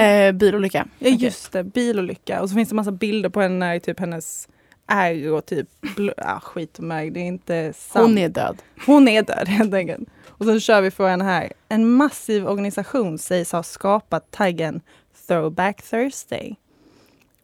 Eh, 0.00 0.32
bilolycka. 0.32 0.86
Ja, 0.98 1.08
just 1.08 1.52
det. 1.52 1.64
Bilolycka. 1.64 2.42
Och 2.42 2.48
så 2.48 2.54
finns 2.54 2.68
det 2.68 2.74
massa 2.74 2.92
bilder 2.92 3.28
på 3.28 3.40
henne 3.40 3.54
när 3.54 3.78
typ 3.78 4.00
hennes 4.00 4.48
ärr 4.86 5.32
och 5.32 5.46
typ 5.46 5.68
ah, 6.16 6.40
skit 6.40 6.78
och 6.78 6.84
mig. 6.84 7.10
Det 7.10 7.20
är 7.20 7.24
inte 7.24 7.72
sant. 7.76 8.06
Hon 8.06 8.18
är 8.18 8.28
död. 8.28 8.56
Hon 8.86 9.08
är 9.08 9.22
död 9.22 9.48
helt 9.48 9.74
enkelt. 9.74 10.08
Och 10.28 10.44
sen 10.44 10.60
kör 10.60 10.80
vi 10.80 10.90
frågan 10.90 11.20
här. 11.20 11.52
En 11.68 11.90
massiv 11.92 12.46
organisation 12.48 13.18
sägs 13.18 13.52
ha 13.52 13.62
skapat 13.62 14.30
taggen 14.30 14.80
Throwback 15.26 15.82
Thursday. 15.82 16.56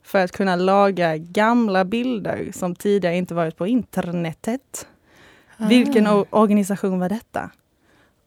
För 0.07 0.25
att 0.25 0.33
kunna 0.33 0.57
laga 0.57 1.17
gamla 1.17 1.85
bilder 1.85 2.49
som 2.55 2.75
tidigare 2.75 3.17
inte 3.17 3.35
varit 3.35 3.57
på 3.57 3.67
internetet. 3.67 4.87
Vilken 5.57 6.07
o- 6.07 6.27
organisation 6.31 6.99
var 7.01 7.09
detta? 7.09 7.51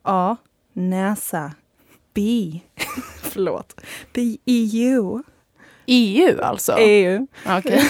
A. 0.03 0.35
NASA. 0.73 1.51
B. 2.13 2.51
Förlåt. 3.21 3.81
B. 4.13 4.37
EU. 4.45 5.23
EU 5.85 6.41
alltså? 6.41 6.75
EU. 6.79 7.27
Okej. 7.47 7.81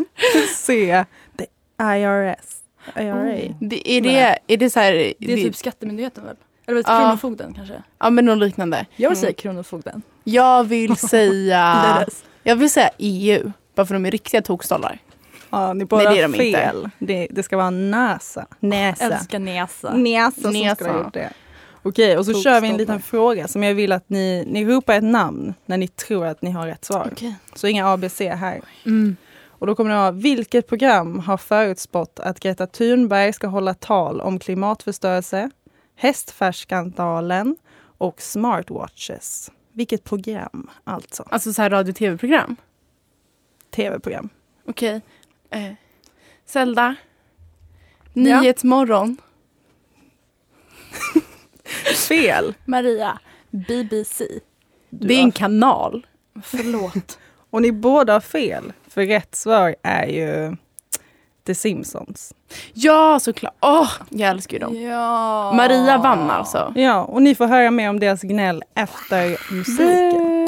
C. 0.56 1.04
The 1.38 1.44
IRS. 1.82 2.56
IRA. 2.96 3.54
Det, 3.60 3.90
är, 3.90 4.00
det, 4.00 4.38
är 4.46 4.56
det 4.56 4.70
så 4.70 4.80
här... 4.80 4.92
Det 4.92 5.08
är 5.32 5.36
det- 5.36 5.42
typ 5.42 5.56
Skattemyndigheten 5.56 6.24
väl? 6.24 6.36
Eller 6.66 6.82
Ja. 6.86 6.98
Kronofogden 7.00 7.54
kanske? 7.54 7.82
Ja 7.98 8.10
men 8.10 8.24
något 8.24 8.38
liknande. 8.38 8.86
Jag 8.96 9.08
vill 9.10 9.16
Mm. 9.18 9.20
säga 9.26 9.32
Kronofogden. 9.32 10.02
Jag 10.24 10.64
vill 10.64 10.96
säga... 11.10 12.06
Jag 12.46 12.56
vill 12.56 12.70
säga 12.70 12.90
EU. 12.98 13.52
Bara 13.74 13.86
för 13.86 13.94
de 13.94 14.06
är 14.06 14.10
riktiga 14.10 14.42
tokstollar. 14.42 14.98
Ja, 15.50 15.72
ni 15.72 15.84
båda 15.84 16.04
Nej, 16.04 16.14
det 16.14 16.22
är 16.22 16.28
de 16.28 16.34
inte. 16.46 16.58
fel. 16.58 16.90
Det, 16.98 17.28
det 17.30 17.42
ska 17.42 17.56
vara 17.56 17.70
NASA. 17.70 18.46
Näsa. 18.60 19.04
Älskar 19.04 19.38
näsa. 19.38 19.94
Näsa 19.94 20.40
som 20.40 20.52
Näsa. 20.52 20.74
skulle 20.74 20.90
ha 20.90 20.98
gjort 20.98 21.14
det. 21.14 21.32
Okej, 21.82 22.18
och 22.18 22.26
så 22.26 22.34
kör 22.42 22.60
vi 22.60 22.68
en 22.68 22.76
liten 22.76 23.02
fråga 23.02 23.48
som 23.48 23.62
jag 23.62 23.74
vill 23.74 23.92
att 23.92 24.08
ni, 24.08 24.44
ni 24.46 24.64
ropar 24.64 24.94
ett 24.94 25.04
namn 25.04 25.54
när 25.66 25.76
ni 25.76 25.88
tror 25.88 26.26
att 26.26 26.42
ni 26.42 26.50
har 26.50 26.66
rätt 26.66 26.84
svar. 26.84 27.08
Okej. 27.12 27.34
Så 27.54 27.66
inga 27.66 27.88
ABC 27.92 28.20
här. 28.20 28.60
Mm. 28.86 29.16
Och 29.48 29.66
då 29.66 29.74
kommer 29.74 29.90
det 29.90 29.96
vara, 29.96 30.10
vilket 30.10 30.68
program 30.68 31.18
har 31.18 31.36
förutspått 31.36 32.20
att 32.20 32.40
Greta 32.40 32.66
Thunberg 32.66 33.32
ska 33.32 33.46
hålla 33.46 33.74
tal 33.74 34.20
om 34.20 34.38
klimatförstörelse, 34.38 35.50
hästfärsskandalen 35.96 37.56
och 37.98 38.22
smartwatches? 38.22 39.50
Vilket 39.76 40.04
program 40.04 40.70
alltså? 40.84 41.22
Alltså 41.30 41.52
så 41.52 41.62
här 41.62 41.70
radio 41.70 41.90
och 41.90 41.96
tv-program. 41.96 42.56
Tv-program. 43.70 44.28
Okej. 44.64 45.00
Eh. 45.50 45.72
Zelda. 46.46 46.94
Nyhetsmorgon. 48.12 49.16
Fel! 52.08 52.54
Maria, 52.64 53.18
BBC. 53.50 54.28
Det 54.90 55.14
är 55.14 55.22
en 55.22 55.32
kanal. 55.32 56.06
Förlåt. 56.42 57.18
Och 57.50 57.62
ni 57.62 57.72
båda 57.72 58.12
har 58.12 58.20
fel. 58.20 58.72
För 58.88 59.06
rätt 59.06 59.34
svar 59.34 59.76
är 59.82 60.06
ju 60.06 60.56
The 61.46 61.54
Simpsons. 61.54 62.32
Ja, 62.74 63.18
såklart. 63.20 63.54
Åh, 63.60 63.90
jag 64.10 64.30
älskar 64.30 64.52
ju 64.52 64.58
dem. 64.58 64.80
ja. 64.82 65.52
Maria 65.56 65.98
vann 65.98 66.30
alltså. 66.30 66.72
Ja, 66.76 67.02
och 67.04 67.22
ni 67.22 67.34
får 67.34 67.46
höra 67.46 67.70
mer 67.70 67.90
om 67.90 68.00
deras 68.00 68.22
gnäll 68.22 68.64
efter 68.74 69.52
musiken. 69.54 70.46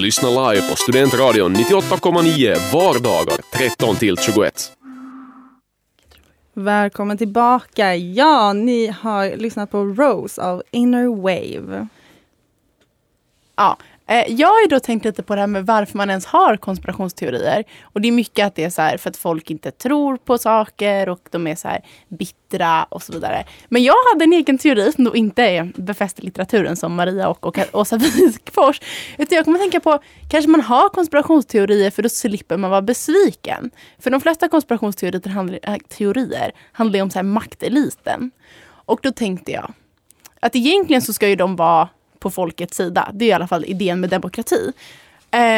Lyssna 0.00 0.28
live 0.52 0.68
på 0.70 0.76
Studentradion 0.76 1.56
98,9 1.56 2.72
vardagar 2.72 3.38
13 3.52 3.96
till 3.96 4.16
21. 4.18 4.72
Välkommen 6.54 7.18
tillbaka. 7.18 7.94
Ja, 7.96 8.52
ni 8.52 8.86
har 9.00 9.36
lyssnat 9.36 9.70
på 9.70 9.84
Rose 9.84 10.42
av 10.42 10.62
Inner 10.70 11.06
Wave. 11.22 11.86
Ja. 13.58 13.76
Eh, 14.06 14.32
jag 14.32 14.48
har 14.48 14.60
ju 14.60 14.66
då 14.66 14.80
tänkt 14.80 15.04
lite 15.04 15.22
på 15.22 15.34
det 15.34 15.40
här 15.40 15.46
med 15.46 15.66
varför 15.66 15.96
man 15.96 16.10
ens 16.10 16.26
har 16.26 16.56
konspirationsteorier. 16.56 17.64
Och 17.82 18.00
det 18.00 18.08
är 18.08 18.12
mycket 18.12 18.46
att 18.46 18.54
det 18.54 18.64
är 18.64 18.70
så 18.70 18.82
här 18.82 18.96
för 18.96 19.10
att 19.10 19.16
folk 19.16 19.50
inte 19.50 19.70
tror 19.70 20.16
på 20.16 20.38
saker 20.38 21.08
och 21.08 21.20
de 21.30 21.46
är 21.46 21.54
så 21.54 21.68
här 21.68 21.84
bittra 22.08 22.84
och 22.84 23.02
så 23.02 23.12
vidare. 23.12 23.44
Men 23.68 23.82
jag 23.82 23.94
hade 24.12 24.24
en 24.24 24.32
egen 24.32 24.58
teori 24.58 24.92
som 24.92 25.04
då 25.04 25.16
inte 25.16 25.42
är 25.42 25.72
befäst 25.76 26.18
i 26.18 26.22
litteraturen 26.22 26.76
som 26.76 26.94
Maria 26.94 27.28
och, 27.28 27.46
och 27.46 27.58
Åsa 27.72 27.96
Wikfors. 28.16 28.80
Utan 29.18 29.36
jag 29.36 29.44
kommer 29.44 29.58
tänka 29.58 29.80
på, 29.80 29.98
kanske 30.30 30.50
man 30.50 30.60
har 30.60 30.88
konspirationsteorier 30.88 31.90
för 31.90 32.02
då 32.02 32.08
slipper 32.08 32.56
man 32.56 32.70
vara 32.70 32.82
besviken. 32.82 33.70
För 33.98 34.10
de 34.10 34.20
flesta 34.20 34.48
konspirationsteorier 34.48 35.28
handlar, 35.28 35.58
äh, 35.62 35.72
eh, 35.72 35.78
teorier 35.88 36.52
handlar 36.72 36.98
ju 36.98 37.02
om 37.02 37.10
så 37.10 37.18
här 37.18 37.24
makteliten. 37.24 38.30
Och 38.68 39.00
då 39.02 39.10
tänkte 39.12 39.52
jag 39.52 39.72
att 40.40 40.56
egentligen 40.56 41.02
så 41.02 41.12
ska 41.12 41.28
ju 41.28 41.36
de 41.36 41.56
vara 41.56 41.88
på 42.20 42.30
folkets 42.30 42.76
sida. 42.76 43.10
Det 43.14 43.24
är 43.24 43.28
i 43.28 43.32
alla 43.32 43.48
fall 43.48 43.64
idén 43.64 44.00
med 44.00 44.10
demokrati. 44.10 44.72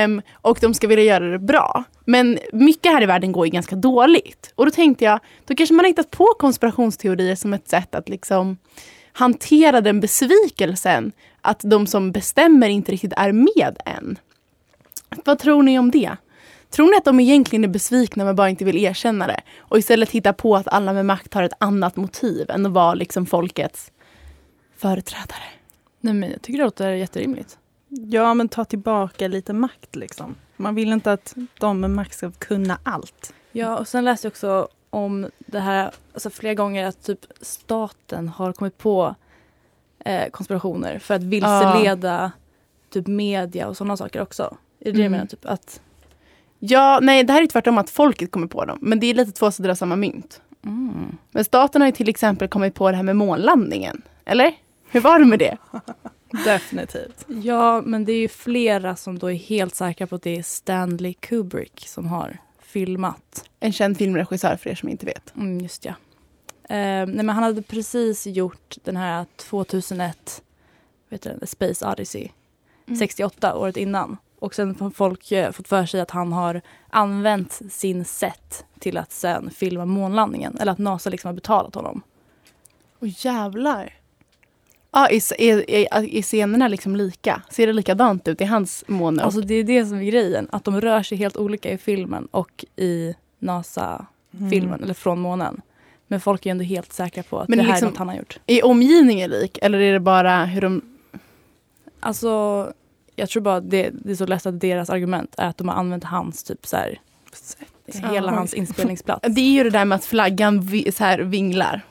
Um, 0.05 0.23
och 0.33 0.59
de 0.61 0.75
ska 0.75 0.87
vilja 0.87 1.05
göra 1.05 1.29
det 1.29 1.39
bra. 1.39 1.85
Men 2.05 2.39
mycket 2.53 2.93
här 2.93 3.03
i 3.03 3.07
världen 3.07 3.33
går 3.33 3.47
ju 3.47 3.53
ganska 3.53 3.77
dåligt. 3.77 4.53
Och 4.55 4.65
då 4.65 4.71
tänkte 4.71 5.05
jag, 5.05 5.21
då 5.45 5.55
kanske 5.55 5.75
man 5.75 5.85
har 5.85 5.91
hittat 5.91 6.11
på 6.11 6.27
konspirationsteorier 6.39 7.35
som 7.35 7.55
ett 7.55 7.69
sätt 7.69 7.95
att 7.95 8.09
liksom 8.09 8.59
hantera 9.13 9.81
den 9.81 10.01
besvikelsen 10.01 11.13
att 11.41 11.61
de 11.65 11.87
som 11.87 12.13
bestämmer 12.13 12.69
inte 12.69 12.93
riktigt 12.93 13.13
är 13.17 13.33
med 13.33 13.77
än. 13.85 14.19
Vad 15.25 15.39
tror 15.39 15.63
ni 15.63 15.79
om 15.79 15.91
det? 15.91 16.17
Tror 16.71 16.91
ni 16.91 16.97
att 16.97 17.05
de 17.05 17.21
egentligen 17.21 17.65
är 17.65 17.69
besvikna 17.69 18.25
men 18.25 18.37
bara 18.37 18.51
inte 18.51 18.65
vill 18.65 18.77
erkänna 18.77 19.27
det? 19.27 19.41
Och 19.59 19.79
istället 19.79 20.11
hitta 20.11 20.33
på 20.33 20.57
att 20.57 20.69
alla 20.69 20.93
med 20.93 21.07
makt 21.07 21.35
har 21.35 21.43
ett 21.43 21.53
annat 21.59 21.97
motiv 21.97 22.51
än 22.51 22.67
att 22.67 22.73
vara 22.73 22.95
liksom 22.95 23.27
folkets 23.27 23.93
företrädare? 24.77 25.60
Nej, 26.01 26.15
men 26.15 26.31
jag 26.31 26.43
tycker 26.43 26.59
det 26.59 26.65
låter 26.65 26.91
jätterimligt. 26.91 27.59
Ja, 27.89 28.35
men 28.35 28.49
ta 28.49 28.65
tillbaka 28.65 29.29
lite 29.29 29.53
makt 29.53 29.97
liksom. 29.97 30.35
Man 30.57 30.75
vill 30.75 30.93
inte 30.93 31.13
att 31.13 31.35
de 31.59 31.81
med 31.81 31.91
makt 31.91 32.15
ska 32.15 32.31
kunna 32.31 32.79
allt. 32.83 33.35
Ja, 33.53 33.79
och 33.79 33.89
sen 33.89 34.05
läste 34.05 34.27
jag 34.27 34.31
också 34.31 34.69
om 34.91 35.31
det 35.39 35.61
här 35.61 35.91
alltså 36.13 36.31
flera 36.31 36.55
gånger 36.55 36.87
att 36.87 37.03
typ 37.03 37.21
staten 37.41 38.29
har 38.29 38.53
kommit 38.53 38.79
på 38.79 39.15
eh, 40.05 40.31
konspirationer 40.31 40.99
för 40.99 41.15
att 41.15 41.23
vilseleda 41.23 42.33
typ 42.91 43.07
media 43.07 43.69
och 43.69 43.77
sådana 43.77 43.97
saker 43.97 44.21
också. 44.23 44.57
Är 44.81 44.85
det 44.85 44.91
det 44.93 44.99
jag 44.99 44.99
Mm. 45.01 45.13
menar? 45.13 45.27
Typ 45.27 45.47
att, 45.47 45.81
Ja, 46.59 46.99
nej, 47.03 47.25
det 47.25 47.33
här 47.33 47.43
är 47.43 47.47
tvärtom 47.47 47.79
att 47.79 47.91
folket 47.91 48.31
kommer 48.31 48.47
på 48.47 48.65
dem. 48.65 48.79
Men 48.83 49.01
det 49.01 49.07
är 49.07 49.15
lite 49.15 49.33
två 49.33 49.51
sidor 49.51 49.71
av 49.71 49.75
samma 49.75 49.97
mynt. 49.97 50.41
mm. 50.65 51.17
Men 51.31 51.45
staten 51.45 51.83
har 51.83 51.87
ju 51.89 51.93
till 51.93 52.09
exempel 52.09 52.49
kommit 52.49 52.75
på 52.75 52.91
det 52.91 52.97
här 52.97 53.03
med 53.05 53.17
månlandningen. 53.17 54.03
Eller? 54.25 54.55
Hur 54.91 55.01
var 55.01 55.19
det 55.19 55.25
med 55.25 55.39
det? 55.39 55.57
Definitivt. 56.45 57.25
Ja, 57.27 57.81
men 57.81 58.05
det 58.05 58.13
är 58.13 58.19
ju 58.19 58.29
flera 58.29 58.97
som 58.97 59.19
då 59.19 59.31
är 59.31 59.35
helt 59.35 59.75
säkra 59.75 60.07
på 60.07 60.15
att 60.15 60.23
det 60.23 60.39
är 60.39 60.43
Stanley 60.43 61.13
Kubrick 61.15 61.85
som 61.89 62.07
har 62.07 62.39
filmat. 62.61 63.45
En 63.61 63.73
känd 63.73 63.97
filmregissör 63.97 64.57
för 64.57 64.71
er 64.71 64.75
som 64.75 64.89
inte 64.89 65.07
vet. 65.07 65.37
Mm, 65.37 65.61
just 65.61 65.85
ja. 65.85 65.95
Eh, 66.69 66.77
nej, 67.07 67.07
men 67.07 67.29
han 67.29 67.43
hade 67.43 67.63
precis 67.63 68.27
gjort 68.27 68.77
den 68.85 68.97
här 68.97 69.27
2001, 69.37 70.43
vet 71.09 71.23
du, 71.23 71.47
Space 71.47 71.87
Odyssey, 71.87 72.29
Mm. 72.87 72.99
68, 72.99 73.55
året 73.57 73.77
innan. 73.77 74.17
Och 74.39 74.55
sen 74.55 74.77
har 74.81 74.91
folk 74.91 75.33
eh, 75.33 75.53
fått 75.53 75.69
för 75.69 75.87
sig 75.87 76.01
att 76.01 76.11
han 76.11 76.33
har 76.33 76.61
använt 76.91 77.61
sin 77.71 78.05
set 78.05 78.65
till 78.79 78.97
att 78.97 79.13
sen 79.13 79.51
filma 79.51 79.85
månlandningen. 79.85 80.57
Eller 80.61 80.73
att 80.73 80.79
NASA 80.79 81.11
liksom 81.11 81.29
har 81.29 81.35
betalat 81.35 81.75
honom. 81.75 82.03
Åh 83.01 83.09
jävlar. 83.27 83.95
Ja, 84.93 85.09
är, 85.09 85.41
är, 85.41 85.71
är, 85.71 86.15
är 86.17 86.23
scenerna 86.23 86.69
liksom 86.69 86.97
lika? 86.97 87.43
Ser 87.51 87.67
det 87.67 87.73
likadant 87.73 88.29
ut 88.29 88.41
i 88.41 88.45
hans 88.45 88.85
måne? 88.87 89.23
Alltså 89.23 89.41
det 89.41 89.55
är 89.55 89.65
det 89.65 89.87
som 89.87 89.99
är 89.99 90.05
grejen. 90.05 90.49
Att 90.53 90.65
de 90.65 90.81
rör 90.81 91.03
sig 91.03 91.19
helt 91.19 91.37
olika 91.37 91.71
i 91.73 91.79
filmen 91.79 92.29
och 92.31 92.65
i 92.77 93.15
NASA-filmen, 93.39 94.69
Mm. 94.69 94.83
eller 94.85 94.95
från 94.95 95.21
månen. 95.21 95.61
Men 96.07 96.21
folk 96.21 96.47
är 96.47 96.51
ändå 96.51 96.65
helt 96.65 96.93
säkra 96.93 97.23
på 97.23 97.39
att 97.41 97.49
Men 97.49 97.59
det 97.59 97.65
här 97.65 97.71
liksom- 97.73 97.87
är 97.87 97.91
något 97.91 97.99
han 97.99 98.09
har 98.09 98.17
gjort. 98.17 98.41
Är 98.47 98.65
omgivningen 98.65 99.31
lik? 99.31 99.59
Eller 99.63 99.79
är 99.81 99.93
det 99.93 100.01
bara 100.01 100.45
hur 100.45 100.61
de... 100.61 100.83
Alltså, 102.01 102.73
jag 103.17 103.29
tror 103.29 103.43
bara 103.43 103.61
det, 103.61 103.91
det 103.93 104.11
är 104.13 104.17
så 104.17 104.27
lätt 104.27 104.47
att 104.47 104.61
deras 104.61 104.91
argument 104.91 105.35
är 105.39 105.47
att 105.49 105.57
de 105.59 105.69
har 105.69 105.75
använt 105.75 106.05
hans 106.05 106.43
typ 106.45 106.67
så 106.67 106.77
här, 106.77 107.01
hela 107.87 108.33
Ja. 108.33 108.37
hans 108.37 108.55
inspelningsplats. 108.55 109.35
Det 109.35 109.41
är 109.41 109.53
ju 109.53 109.65
det 109.65 109.71
där 109.71 109.85
med 109.85 109.97
att 109.97 110.05
flaggan 110.05 110.61
vi, 110.61 110.93
så 110.93 111.05
här 111.05 111.19
vinglar. 111.19 111.83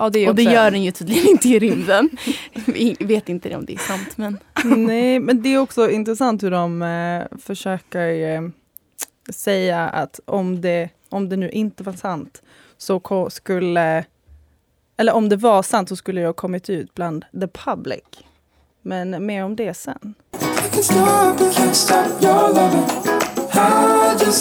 Ja, 0.00 0.10
det 0.10 0.28
Och 0.28 0.34
det 0.34 0.42
gör 0.42 0.70
den 0.70 0.82
ju 0.82 0.90
tydligen 0.90 1.28
inte 1.28 1.48
i 1.48 1.58
rymden. 1.58 2.10
Vi 2.66 2.96
vet 3.00 3.28
inte 3.28 3.56
om 3.56 3.64
det 3.64 3.74
är 3.74 3.78
sant 3.78 4.16
men... 4.16 4.38
Nej, 4.86 5.20
men 5.20 5.42
det 5.42 5.54
är 5.54 5.58
också 5.58 5.90
intressant 5.90 6.42
hur 6.42 6.50
de 6.50 6.82
eh, 6.82 7.38
försöker 7.38 8.36
eh, 8.36 8.42
säga 9.32 9.88
att 9.88 10.20
om 10.24 10.60
det, 10.60 10.88
om 11.08 11.28
det 11.28 11.36
nu 11.36 11.50
inte 11.50 11.82
var 11.82 11.92
sant 11.92 12.42
så 12.76 13.28
skulle, 13.30 14.04
eller 14.96 15.12
om 15.12 15.28
det 15.28 15.36
var 15.36 15.62
sant 15.62 15.88
så 15.88 15.96
skulle 15.96 16.20
det 16.20 16.26
ha 16.26 16.32
kommit 16.32 16.70
ut 16.70 16.94
bland 16.94 17.24
the 17.40 17.46
public. 17.46 18.02
Men 18.82 19.26
mer 19.26 19.44
om 19.44 19.56
det 19.56 19.74
sen. 19.74 20.14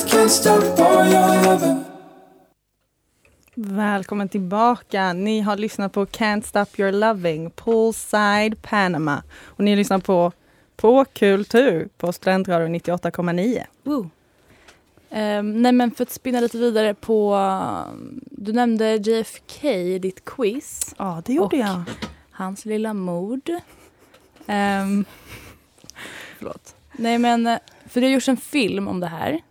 can't 0.07 1.88
Välkommen 3.61 4.29
tillbaka. 4.29 5.13
Ni 5.13 5.41
har 5.41 5.57
lyssnat 5.57 5.93
på 5.93 6.05
Can't 6.05 6.41
Stop 6.41 6.79
Your 6.79 6.91
Loving, 6.91 7.49
Poolside 7.51 8.61
Panama. 8.61 9.23
Och 9.43 9.63
ni 9.63 9.75
lyssnar 9.75 9.99
på 9.99 10.31
På 10.75 11.05
Kultur 11.05 11.89
på 11.97 12.13
Studentradion 12.13 12.75
98,9. 12.75 13.63
Woo. 13.83 14.09
Ehm, 15.09 15.61
nej 15.61 15.71
men 15.71 15.91
för 15.91 16.03
att 16.03 16.11
spinna 16.11 16.39
lite 16.39 16.57
vidare 16.57 16.93
på, 16.93 17.39
du 18.31 18.53
nämnde 18.53 18.95
JFK 18.95 19.63
i 19.73 19.99
ditt 19.99 20.25
quiz. 20.25 20.95
Ja, 20.97 21.21
det 21.25 21.33
gjorde 21.33 21.55
Och- 21.55 21.61
jag. 21.61 21.83
Hans 22.31 22.65
lilla 22.65 22.93
mord. 22.93 23.49
Um, 24.47 25.05
förlåt. 26.37 26.75
Nej 26.91 27.17
men, 27.17 27.47
eh, 27.47 27.57
för 27.89 28.01
det 28.01 28.07
har 28.07 28.11
gjorts 28.13 28.29
en 28.29 28.37
film 28.37 28.87
om 28.87 28.99
det 28.99 29.07
här 29.07 29.41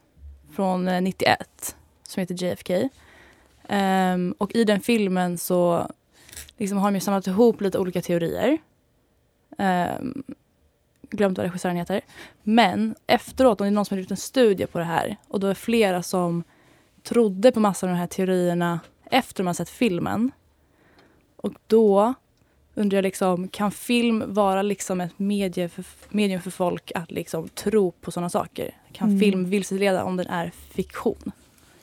från 0.56 0.88
eh, 0.88 1.00
91 1.00 1.76
som 2.02 2.20
heter 2.20 2.34
JFK. 2.44 2.88
Ehm, 3.68 4.34
och 4.38 4.54
i 4.54 4.64
den 4.64 4.80
filmen 4.80 5.38
så 5.38 5.90
liksom 6.56 6.78
har 6.78 6.92
de 6.92 7.00
samlat 7.00 7.26
ihop 7.26 7.60
lite 7.60 7.78
olika 7.78 8.02
teorier. 8.02 8.58
Um, 9.58 10.22
glömt 11.10 11.38
vad 11.38 11.44
regissören 11.46 11.76
heter. 11.76 12.00
Men 12.42 12.94
efteråt, 13.06 13.60
om 13.60 13.64
det 13.64 13.68
är 13.68 13.74
någon 13.74 13.84
som 13.84 13.96
har 13.96 14.00
gjort 14.00 14.10
en 14.10 14.16
studie 14.16 14.66
på 14.66 14.78
det 14.78 14.84
här 14.84 15.16
och 15.28 15.40
då 15.40 15.46
är 15.46 15.54
flera 15.54 16.02
som 16.02 16.44
trodde 17.02 17.52
på 17.52 17.60
massa 17.60 17.86
av 17.86 17.92
de 17.92 17.98
här 17.98 18.06
teorierna 18.06 18.80
efter 19.04 19.44
har 19.44 19.54
sett 19.54 19.68
filmen. 19.68 20.30
Och 21.36 21.52
då 21.66 22.14
undrar 22.74 22.96
jag 22.96 23.02
liksom, 23.02 23.48
kan 23.48 23.70
film 23.70 24.24
vara 24.34 24.62
liksom 24.62 25.00
ett 25.00 25.18
medie 25.18 25.68
för, 25.68 25.84
medium 26.08 26.42
för 26.42 26.50
folk 26.50 26.92
att 26.94 27.10
liksom 27.10 27.48
tro 27.48 27.90
på 27.90 28.10
sådana 28.10 28.30
saker? 28.30 28.76
Kan 28.92 29.08
Mm. 29.08 29.20
film 29.20 29.50
vilseleda 29.50 30.04
om 30.04 30.16
den 30.16 30.26
är 30.26 30.52
fiktion? 30.70 31.32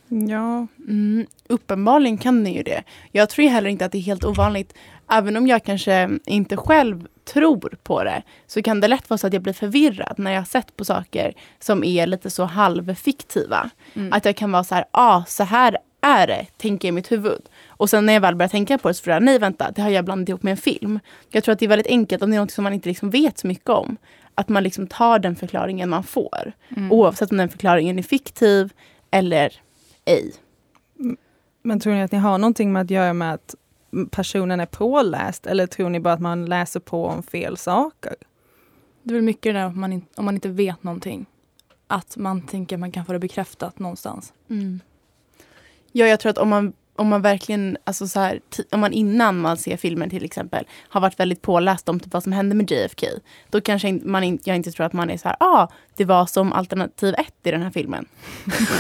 Ja, 0.08 0.68
Mm, 0.88 1.26
uppenbarligen 1.50 2.18
kan 2.18 2.44
den 2.44 2.54
ju 2.54 2.64
det. 2.64 2.84
Jag 3.12 3.30
tror 3.30 3.50
heller 3.50 3.70
inte 3.70 3.86
att 3.86 3.92
det 3.92 3.98
är 3.98 4.02
helt 4.02 4.26
ovanligt. 4.26 4.74
Även 5.12 5.38
om 5.38 5.48
jag 5.48 5.64
kanske 5.64 6.10
inte 6.26 6.58
själv 6.58 7.08
tror 7.34 7.78
på 7.84 8.04
det 8.04 8.24
så 8.48 8.62
kan 8.62 8.80
det 8.80 8.88
lätt 8.88 9.10
vara 9.10 9.18
så 9.18 9.28
att 9.28 9.34
jag 9.34 9.42
blir 9.42 9.54
förvirrad 9.54 10.14
när 10.18 10.32
jag 10.32 10.40
har 10.40 10.46
sett 10.46 10.78
på 10.78 10.86
saker 10.86 11.34
som 11.60 11.84
är 11.84 12.08
lite 12.08 12.30
så 12.30 12.44
halvfiktiva. 12.44 13.70
Mm. 13.94 14.14
Att 14.14 14.26
jag 14.26 14.36
kan 14.36 14.52
vara 14.52 14.64
så 14.64 14.76
här, 14.76 14.86
ah, 14.92 15.24
så 15.28 15.44
här 15.44 15.78
är 16.02 16.28
det, 16.28 16.46
tänker 16.58 16.88
jag 16.88 16.94
i 16.94 16.96
mitt 16.96 17.12
huvud. 17.12 17.42
Och 17.68 17.90
sen 17.90 18.06
när 18.06 18.14
jag 18.14 18.22
väl 18.22 18.36
börjar 18.36 18.50
tänka 18.50 18.78
på 18.78 18.88
det 18.88 18.94
så 18.94 19.04
får 19.04 19.14
jag, 19.14 19.24
nej 19.24 19.40
vänta, 19.40 19.72
det 19.72 19.82
har 19.82 19.90
jag 19.90 20.06
blandat 20.06 20.30
ihop 20.30 20.44
med 20.44 20.52
en 20.52 20.58
film. 20.58 21.00
Jag 21.30 21.44
tror 21.44 21.54
att 21.54 21.60
det 21.60 21.66
är 21.66 21.70
väldigt 21.70 21.88
enkelt 21.88 22.24
om 22.24 22.30
det 22.30 22.36
är 22.36 22.42
något 22.42 22.52
som 22.52 22.64
man 22.64 22.74
inte 22.74 22.90
liksom 22.90 23.10
vet 23.10 23.38
så 23.38 23.48
mycket 23.48 23.70
om. 23.70 23.98
Att 24.36 24.50
man 24.50 24.64
liksom 24.64 24.88
tar 24.88 25.20
den 25.20 25.36
förklaringen 25.36 25.90
man 25.90 26.04
får. 26.04 26.52
Mm. 26.78 26.92
Oavsett 26.92 27.32
om 27.32 27.38
den 27.38 27.50
förklaringen 27.50 28.00
är 28.00 28.04
fiktiv 28.04 28.74
eller 29.12 29.54
ej. 30.06 30.34
men 31.62 31.80
tror 31.80 31.94
ni 31.94 32.04
att 32.04 32.12
ni 32.12 32.18
har 32.18 32.38
någonting 32.38 32.74
med 32.74 32.82
att 32.82 32.90
göra 32.90 33.14
med 33.14 33.34
att 33.34 33.56
personen 34.12 34.60
är 34.60 34.66
påläst 34.66 35.46
eller 35.46 35.68
tror 35.68 35.90
ni 35.90 36.00
bara 36.00 36.14
att 36.14 36.22
man 36.22 36.46
läser 36.46 36.80
på 36.80 37.06
om 37.06 37.24
fel 37.24 37.58
saker? 37.58 38.16
Det 39.04 39.12
är 39.12 39.16
väl 39.16 39.24
mycket 39.24 39.54
det 39.54 39.60
där 39.60 39.66
om 39.66 39.80
man, 39.80 39.94
in, 39.94 40.06
om 40.16 40.26
man 40.26 40.36
inte 40.36 40.50
vet 40.50 40.84
någonting. 40.84 41.26
Att 41.88 42.18
man 42.18 42.42
tänker 42.42 42.76
att 42.76 42.80
man 42.80 42.92
kan 42.92 43.06
få 43.06 43.14
det 43.14 43.20
bekräftat 43.20 43.80
någonstans. 43.80 44.34
Mm. 44.50 44.80
Ja, 45.92 46.08
jag 46.08 46.20
tror 46.20 46.30
att 46.30 46.38
om 46.38 46.50
man, 46.50 46.74
om 46.96 47.08
man 47.08 47.22
verkligen, 47.22 47.78
alltså 47.84 48.08
så 48.08 48.20
här, 48.20 48.40
om 48.72 48.80
man 48.80 48.94
innan 48.94 49.38
man 49.40 49.58
ser 49.58 49.78
filmen 49.78 50.10
till 50.10 50.26
exempel 50.26 50.66
har 50.90 51.02
varit 51.02 51.20
väldigt 51.20 51.42
påläst 51.42 51.90
om 51.90 52.00
typ 52.00 52.14
vad 52.14 52.24
som 52.24 52.32
hände 52.32 52.56
med 52.56 52.72
JFK. 52.72 53.08
Då 53.50 53.62
kanske 53.62 53.92
man 54.04 54.24
in, 54.24 54.40
jag 54.44 54.56
inte 54.56 54.72
tror 54.72 54.86
att 54.86 54.94
man 54.94 55.10
är 55.10 55.18
så 55.18 55.28
här, 55.28 55.38
ah, 55.40 55.68
det 55.96 56.06
var 56.06 56.26
som 56.26 56.54
alternativ 56.54 57.14
ett 57.18 57.36
i 57.48 57.52
den 57.52 57.62
här 57.62 57.72
filmen. 57.72 58.06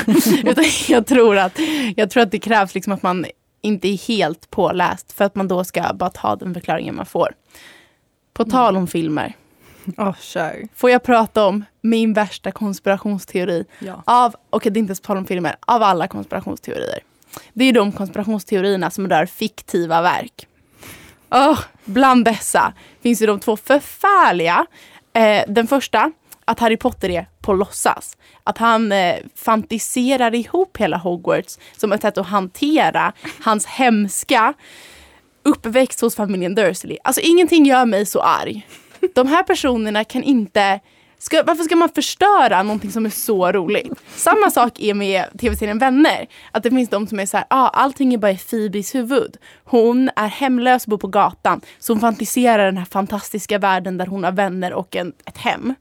Utan 0.43 0.65
jag 0.87 1.07
tror, 1.07 1.37
att, 1.37 1.59
jag 1.95 2.09
tror 2.09 2.23
att 2.23 2.31
det 2.31 2.39
krävs 2.39 2.75
liksom 2.75 2.93
att 2.93 3.03
man 3.03 3.25
inte 3.61 3.87
är 3.87 4.07
helt 4.07 4.49
påläst 4.49 5.11
för 5.11 5.25
att 5.25 5.35
man 5.35 5.47
då 5.47 5.63
ska 5.63 5.93
bara 5.93 6.09
ta 6.09 6.35
den 6.35 6.53
förklaringen 6.53 6.95
man 6.95 7.05
får. 7.05 7.33
På 8.33 8.45
tal 8.45 8.77
om 8.77 8.87
filmer, 8.87 9.33
Åh, 9.97 10.15
kör. 10.19 10.67
får 10.75 10.89
jag 10.89 11.03
prata 11.03 11.45
om 11.45 11.65
min 11.81 12.13
värsta 12.13 12.51
konspirationsteori 12.51 13.65
Ja. 13.79 14.03
av, 14.05 14.35
okej 14.49 14.71
det 14.71 14.77
är 14.77 14.79
inte 14.79 14.89
ens 14.89 14.99
på 15.01 15.07
tal 15.07 15.17
om 15.17 15.25
filmer, 15.25 15.55
av 15.59 15.83
alla 15.83 16.07
konspirationsteorier. 16.07 16.99
Det 17.53 17.65
är 17.65 17.73
de 17.73 17.91
konspirationsteorierna 17.91 18.89
som 18.91 19.09
rör 19.09 19.25
fiktiva 19.25 20.01
verk. 20.01 20.47
Oh, 21.31 21.59
bland 21.85 22.25
dessa 22.25 22.73
finns 23.01 23.21
ju 23.21 23.25
de 23.25 23.39
två 23.39 23.57
förfärliga. 23.57 24.65
Eh, 25.13 25.43
den 25.47 25.67
första, 25.67 26.11
att 26.45 26.59
Harry 26.59 26.77
Potter 26.77 27.09
är 27.09 27.27
på 27.41 27.53
låtsas. 27.53 28.17
Att 28.43 28.57
han 28.57 28.91
eh, 28.91 29.15
fantiserar 29.35 30.35
ihop 30.35 30.77
hela 30.77 30.97
Hogwarts 30.97 31.59
som 31.77 31.93
ett 31.93 32.01
sätt 32.01 32.17
att 32.17 32.27
hantera 32.27 33.13
hans 33.43 33.65
hemska 33.65 34.53
uppväxt 35.43 36.01
hos 36.01 36.15
familjen 36.15 36.55
Dursley. 36.55 36.97
Alltså 37.03 37.21
ingenting 37.21 37.65
gör 37.65 37.85
mig 37.85 38.05
så 38.05 38.21
arg. 38.21 38.67
De 39.15 39.27
här 39.27 39.43
personerna 39.43 40.03
kan 40.03 40.23
inte 40.23 40.79
Ska, 41.17 41.43
varför 41.43 41.63
ska 41.63 41.75
man 41.75 41.89
förstöra 41.89 42.63
någonting 42.63 42.91
som 42.91 43.05
är 43.05 43.09
så 43.09 43.51
roligt? 43.51 43.93
Samma 44.15 44.51
sak 44.51 44.79
är 44.79 44.93
med 44.93 45.25
tv-serien 45.39 45.79
Vänner. 45.79 46.27
Att 46.51 46.63
det 46.63 46.69
finns 46.69 46.89
de 46.89 47.07
som 47.07 47.19
är 47.19 47.25
så 47.25 47.37
här, 47.37 47.45
ah, 47.49 47.69
allting 47.69 48.13
är 48.13 48.17
bara 48.17 48.31
i 48.31 48.37
Phoebes 48.37 48.95
huvud. 48.95 49.37
Hon 49.63 50.09
är 50.15 50.27
hemlös 50.27 50.83
och 50.83 50.89
bor 50.89 50.97
på 50.97 51.07
gatan. 51.07 51.61
Så 51.79 51.93
hon 51.93 51.99
fantiserar 51.99 52.65
den 52.65 52.77
här 52.77 52.85
fantastiska 52.85 53.59
världen 53.59 53.97
där 53.97 54.05
hon 54.05 54.23
har 54.23 54.31
vänner 54.31 54.73
och 54.73 54.95
en, 54.95 55.13
ett 55.25 55.37
hem. 55.37 55.73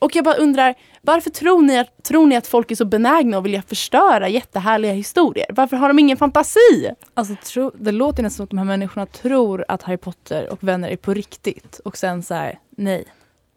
Och 0.00 0.16
jag 0.16 0.24
bara 0.24 0.34
undrar, 0.34 0.74
varför 1.02 1.30
tror 1.30 1.62
ni, 1.62 1.78
att, 1.78 2.02
tror 2.02 2.26
ni 2.26 2.36
att 2.36 2.46
folk 2.46 2.70
är 2.70 2.74
så 2.74 2.84
benägna 2.84 3.38
att 3.38 3.44
vilja 3.44 3.62
förstöra 3.62 4.28
jättehärliga 4.28 4.92
historier? 4.92 5.46
Varför 5.48 5.76
har 5.76 5.88
de 5.88 5.98
ingen 5.98 6.16
fantasi? 6.16 6.90
Alltså, 7.14 7.34
tro, 7.44 7.70
det 7.74 7.92
låter 7.92 8.22
nästan 8.22 8.36
som 8.36 8.44
att 8.44 8.50
de 8.50 8.58
här 8.58 8.64
människorna 8.64 9.06
tror 9.06 9.64
att 9.68 9.82
Harry 9.82 9.96
Potter 9.96 10.52
och 10.52 10.64
vänner 10.64 10.88
är 10.88 10.96
på 10.96 11.14
riktigt. 11.14 11.80
Och 11.84 11.96
sen 11.96 12.22
så 12.22 12.34
här, 12.34 12.58
nej, 12.76 13.04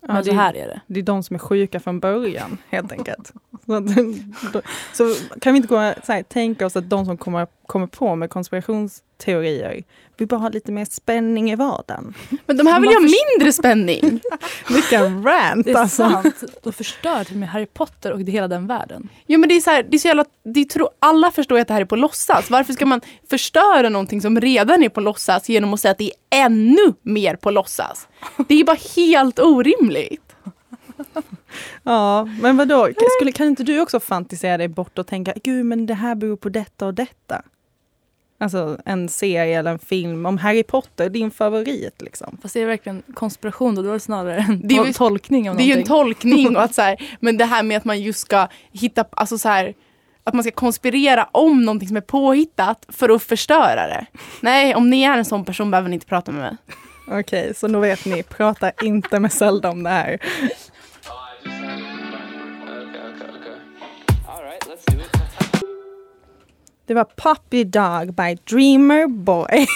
Ja, 0.02 0.14
men 0.14 0.24
det, 0.24 0.30
så 0.30 0.36
här 0.36 0.56
är 0.56 0.68
det. 0.68 0.82
det 0.88 1.00
är 1.00 1.04
de 1.04 1.24
som 1.24 1.36
är 1.36 1.40
sjuka 1.40 1.80
från 1.80 2.00
början 2.00 2.58
helt 2.70 2.92
enkelt. 2.92 3.34
Så, 3.66 4.62
så 4.94 5.16
kan 5.42 5.54
vi 5.54 5.58
inte 5.58 5.68
gå 5.68 5.94
så 6.04 6.12
här, 6.12 6.24
tänka 6.24 6.66
oss 6.66 6.76
att 6.76 6.90
de 6.90 7.06
som 7.06 7.18
kommer, 7.18 7.48
kommer 7.72 7.88
på 7.88 8.16
med 8.16 8.30
konspirationsteorier 8.30 9.84
vill 10.22 10.28
bara 10.28 10.40
ha 10.40 10.50
lite 10.50 10.72
mer 10.72 10.86
spänning 10.86 11.52
i 11.52 11.56
vardagen. 11.56 12.14
Men 12.46 12.58
de 12.58 12.68
här 12.68 12.80
vill 12.80 12.90
ju 12.90 12.96
ha 12.96 13.02
mindre 13.02 13.54
spänning. 13.54 14.22
Vilken 14.70 15.24
rant 15.26 15.66
Det 15.66 15.72
är 15.72 15.76
alltså. 15.76 16.10
sant. 16.10 16.44
De 16.64 16.74
förstör 16.74 17.24
till 17.24 17.38
med 17.38 17.50
Harry 17.50 17.66
Potter 17.66 18.12
och 18.12 18.20
det 18.20 18.32
hela 18.32 18.48
den 18.48 18.68
världen. 18.68 19.10
Jo 19.28 19.40
men 19.40 19.50
det 19.50 19.56
är 19.56 19.62
så 19.62 19.70
här, 19.70 19.84
det 19.84 19.98
är 19.98 20.00
så 20.00 20.08
jävla, 20.08 20.26
det 20.44 20.70
tror, 20.70 20.90
alla 21.00 21.32
förstår 21.32 21.58
ju 21.58 21.62
att 21.62 21.68
det 21.68 21.74
här 21.74 21.82
är 21.82 21.86
på 21.86 21.96
låtsas. 21.96 22.50
Varför 22.50 22.74
ska 22.74 22.86
man 22.86 23.02
förstöra 23.30 23.90
någonting 23.90 24.22
som 24.22 24.42
redan 24.42 24.84
är 24.84 24.90
på 24.90 25.02
låtsas 25.02 25.50
genom 25.50 25.74
att 25.74 25.80
säga 25.80 25.92
att 25.92 25.98
det 25.98 26.12
är 26.30 26.46
ännu 26.46 26.94
mer 27.02 27.36
på 27.36 27.52
låtsas? 27.52 28.08
Det 28.48 28.60
är 28.60 28.64
bara 28.64 28.78
helt 28.96 29.40
orimligt. 29.40 30.36
Ja, 31.84 32.26
men 32.42 32.58
vadå? 32.58 32.90
Skulle, 33.18 33.32
kan 33.32 33.48
inte 33.48 33.64
du 33.64 33.82
också 33.82 34.00
fantisera 34.00 34.58
dig 34.58 34.68
bort 34.68 35.00
och 35.00 35.08
tänka, 35.08 35.34
gud 35.44 35.66
men 35.66 35.86
det 35.86 35.94
här 35.94 36.16
beror 36.16 36.36
på 36.36 36.50
detta 36.50 36.86
och 36.86 36.94
detta? 36.94 37.42
Alltså 38.42 38.78
en 38.86 39.10
serie 39.10 39.60
eller 39.60 39.72
en 39.72 39.80
film 39.80 40.26
om 40.26 40.38
Harry 40.38 40.64
Potter, 40.64 41.10
din 41.10 41.32
favorit 41.32 42.02
liksom. 42.02 42.38
Fast 42.42 42.54
det 42.54 42.62
är 42.62 42.66
verkligen 42.66 43.04
konspiration 43.14 43.76
då, 43.76 43.82
då 43.82 43.90
är 43.90 43.94
det 43.94 44.00
snarare 44.00 44.38
en 44.38 44.68
Det 44.68 44.76
är 44.76 44.94
tolkning 44.94 45.50
av 45.50 45.58
Det 45.58 45.64
är 45.64 45.66
ju 45.66 45.72
en 45.72 45.78
någonting. 45.80 46.16
tolkning 46.24 46.56
och 46.56 46.64
att 46.64 46.76
så 46.76 46.82
här, 46.82 47.18
men 47.20 47.38
det 47.38 47.46
här 47.46 47.64
med 47.64 47.78
att 47.78 47.86
man 47.86 48.02
just 48.02 48.20
ska 48.20 48.48
hitta, 48.72 49.06
alltså 49.12 49.38
så 49.38 49.50
här, 49.50 49.74
att 50.24 50.34
man 50.34 50.44
ska 50.44 50.52
konspirera 50.52 51.28
om 51.32 51.66
någonting 51.66 51.88
som 51.88 51.98
är 51.98 52.02
påhittat 52.02 52.86
för 52.90 53.10
att 53.10 53.24
förstöra 53.24 53.88
det. 53.88 54.06
Nej, 54.42 54.76
om 54.76 54.90
ni 54.90 55.04
är 55.04 55.18
en 55.18 55.26
sån 55.26 55.46
person 55.46 55.72
behöver 55.72 55.90
ni 55.90 55.94
inte 55.94 56.06
prata 56.06 56.32
med 56.32 56.42
mig. 56.42 56.58
Okej, 57.20 57.54
så 57.56 57.68
nu 57.68 57.80
vet 57.80 58.06
ni, 58.06 58.24
prata 58.24 58.72
inte 58.82 59.20
med 59.20 59.32
Zelda 59.34 59.70
om 59.70 59.84
det 59.84 59.90
här. 59.90 60.18
Det 66.92 66.96
var 66.96 67.06
Puppy 67.06 67.64
Dog 67.64 68.14
by 68.14 68.38
Dreamer 68.56 69.08
Boy. 69.08 69.68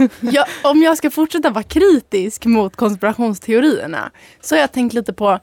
Ja, 0.20 0.46
om 0.64 0.82
jag 0.82 0.98
ska 0.98 1.10
fortsätta 1.10 1.50
vara 1.50 1.64
kritisk 1.64 2.44
mot 2.44 2.76
konspirationsteorierna 2.76 4.10
så 4.40 4.54
har 4.54 4.60
jag 4.60 4.72
tänkt 4.72 4.92
lite 4.92 5.12
på 5.12 5.38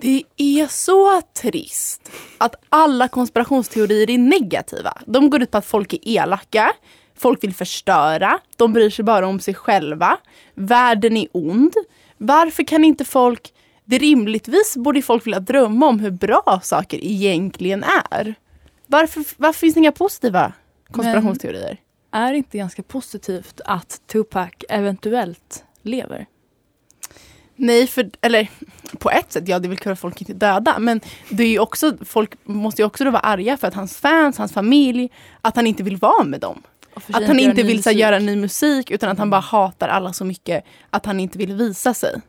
det 0.00 0.22
är 0.36 0.66
så 0.66 1.22
trist 1.42 2.10
att 2.38 2.54
alla 2.68 3.08
konspirationsteorier 3.08 4.10
är 4.10 4.18
negativa. 4.18 4.98
De 5.06 5.30
går 5.30 5.42
ut 5.42 5.50
på 5.50 5.58
att 5.58 5.66
folk 5.66 5.92
är 5.92 5.98
elaka, 6.02 6.72
folk 7.14 7.44
vill 7.44 7.54
förstöra, 7.54 8.38
de 8.56 8.72
bryr 8.72 8.90
sig 8.90 9.04
bara 9.04 9.26
om 9.26 9.40
sig 9.40 9.54
själva, 9.54 10.16
världen 10.54 11.16
är 11.16 11.28
ond. 11.32 11.74
Varför 12.18 12.62
kan 12.62 12.84
inte 12.84 13.04
folk, 13.04 13.52
det 13.84 13.98
rimligtvis 13.98 14.76
borde 14.76 15.02
folk 15.02 15.26
vilja 15.26 15.40
drömma 15.40 15.86
om 15.86 16.00
hur 16.00 16.10
bra 16.10 16.60
saker 16.62 17.04
egentligen 17.04 17.84
är. 18.10 18.34
Varför, 18.86 19.24
varför 19.36 19.58
finns 19.58 19.74
det 19.74 19.80
inga 19.80 19.92
positiva 19.92 20.52
konspirationsteorier? 20.90 21.80
Är 22.10 22.32
det 22.32 22.38
inte 22.38 22.58
ganska 22.58 22.82
positivt 22.82 23.60
att 23.64 24.00
Tupac 24.06 24.50
eventuellt 24.68 25.64
lever? 25.82 26.26
Nej, 27.56 27.86
för, 27.86 28.10
eller 28.20 28.50
på 28.98 29.10
ett 29.10 29.32
sätt, 29.32 29.48
ja 29.48 29.58
det 29.58 29.66
är 29.66 29.68
väl 29.68 29.78
kul 29.78 29.92
att 29.92 29.98
folk 29.98 30.20
inte 30.20 30.32
är 30.32 30.34
döda. 30.34 30.78
Men 30.78 31.00
det 31.30 31.42
är 31.42 31.48
ju 31.48 31.58
också, 31.58 31.96
folk 32.04 32.34
måste 32.44 32.82
ju 32.82 32.86
också 32.86 33.04
då 33.04 33.10
vara 33.10 33.20
arga 33.20 33.56
för 33.56 33.68
att 33.68 33.74
hans 33.74 33.96
fans, 33.96 34.38
hans 34.38 34.52
familj, 34.52 35.10
att 35.40 35.56
han 35.56 35.66
inte 35.66 35.82
vill 35.82 35.96
vara 35.96 36.24
med 36.24 36.40
dem. 36.40 36.62
Att 36.94 37.26
han 37.26 37.38
inte 37.38 37.62
vill 37.62 37.82
så, 37.82 37.90
göra 37.90 38.18
ny 38.18 38.36
musik 38.36 38.90
utan 38.90 39.08
att 39.08 39.18
han 39.18 39.30
bara 39.30 39.40
hatar 39.40 39.88
alla 39.88 40.12
så 40.12 40.24
mycket 40.24 40.64
att 40.90 41.06
han 41.06 41.20
inte 41.20 41.38
vill 41.38 41.52
visa 41.52 41.94
sig. 41.94 42.20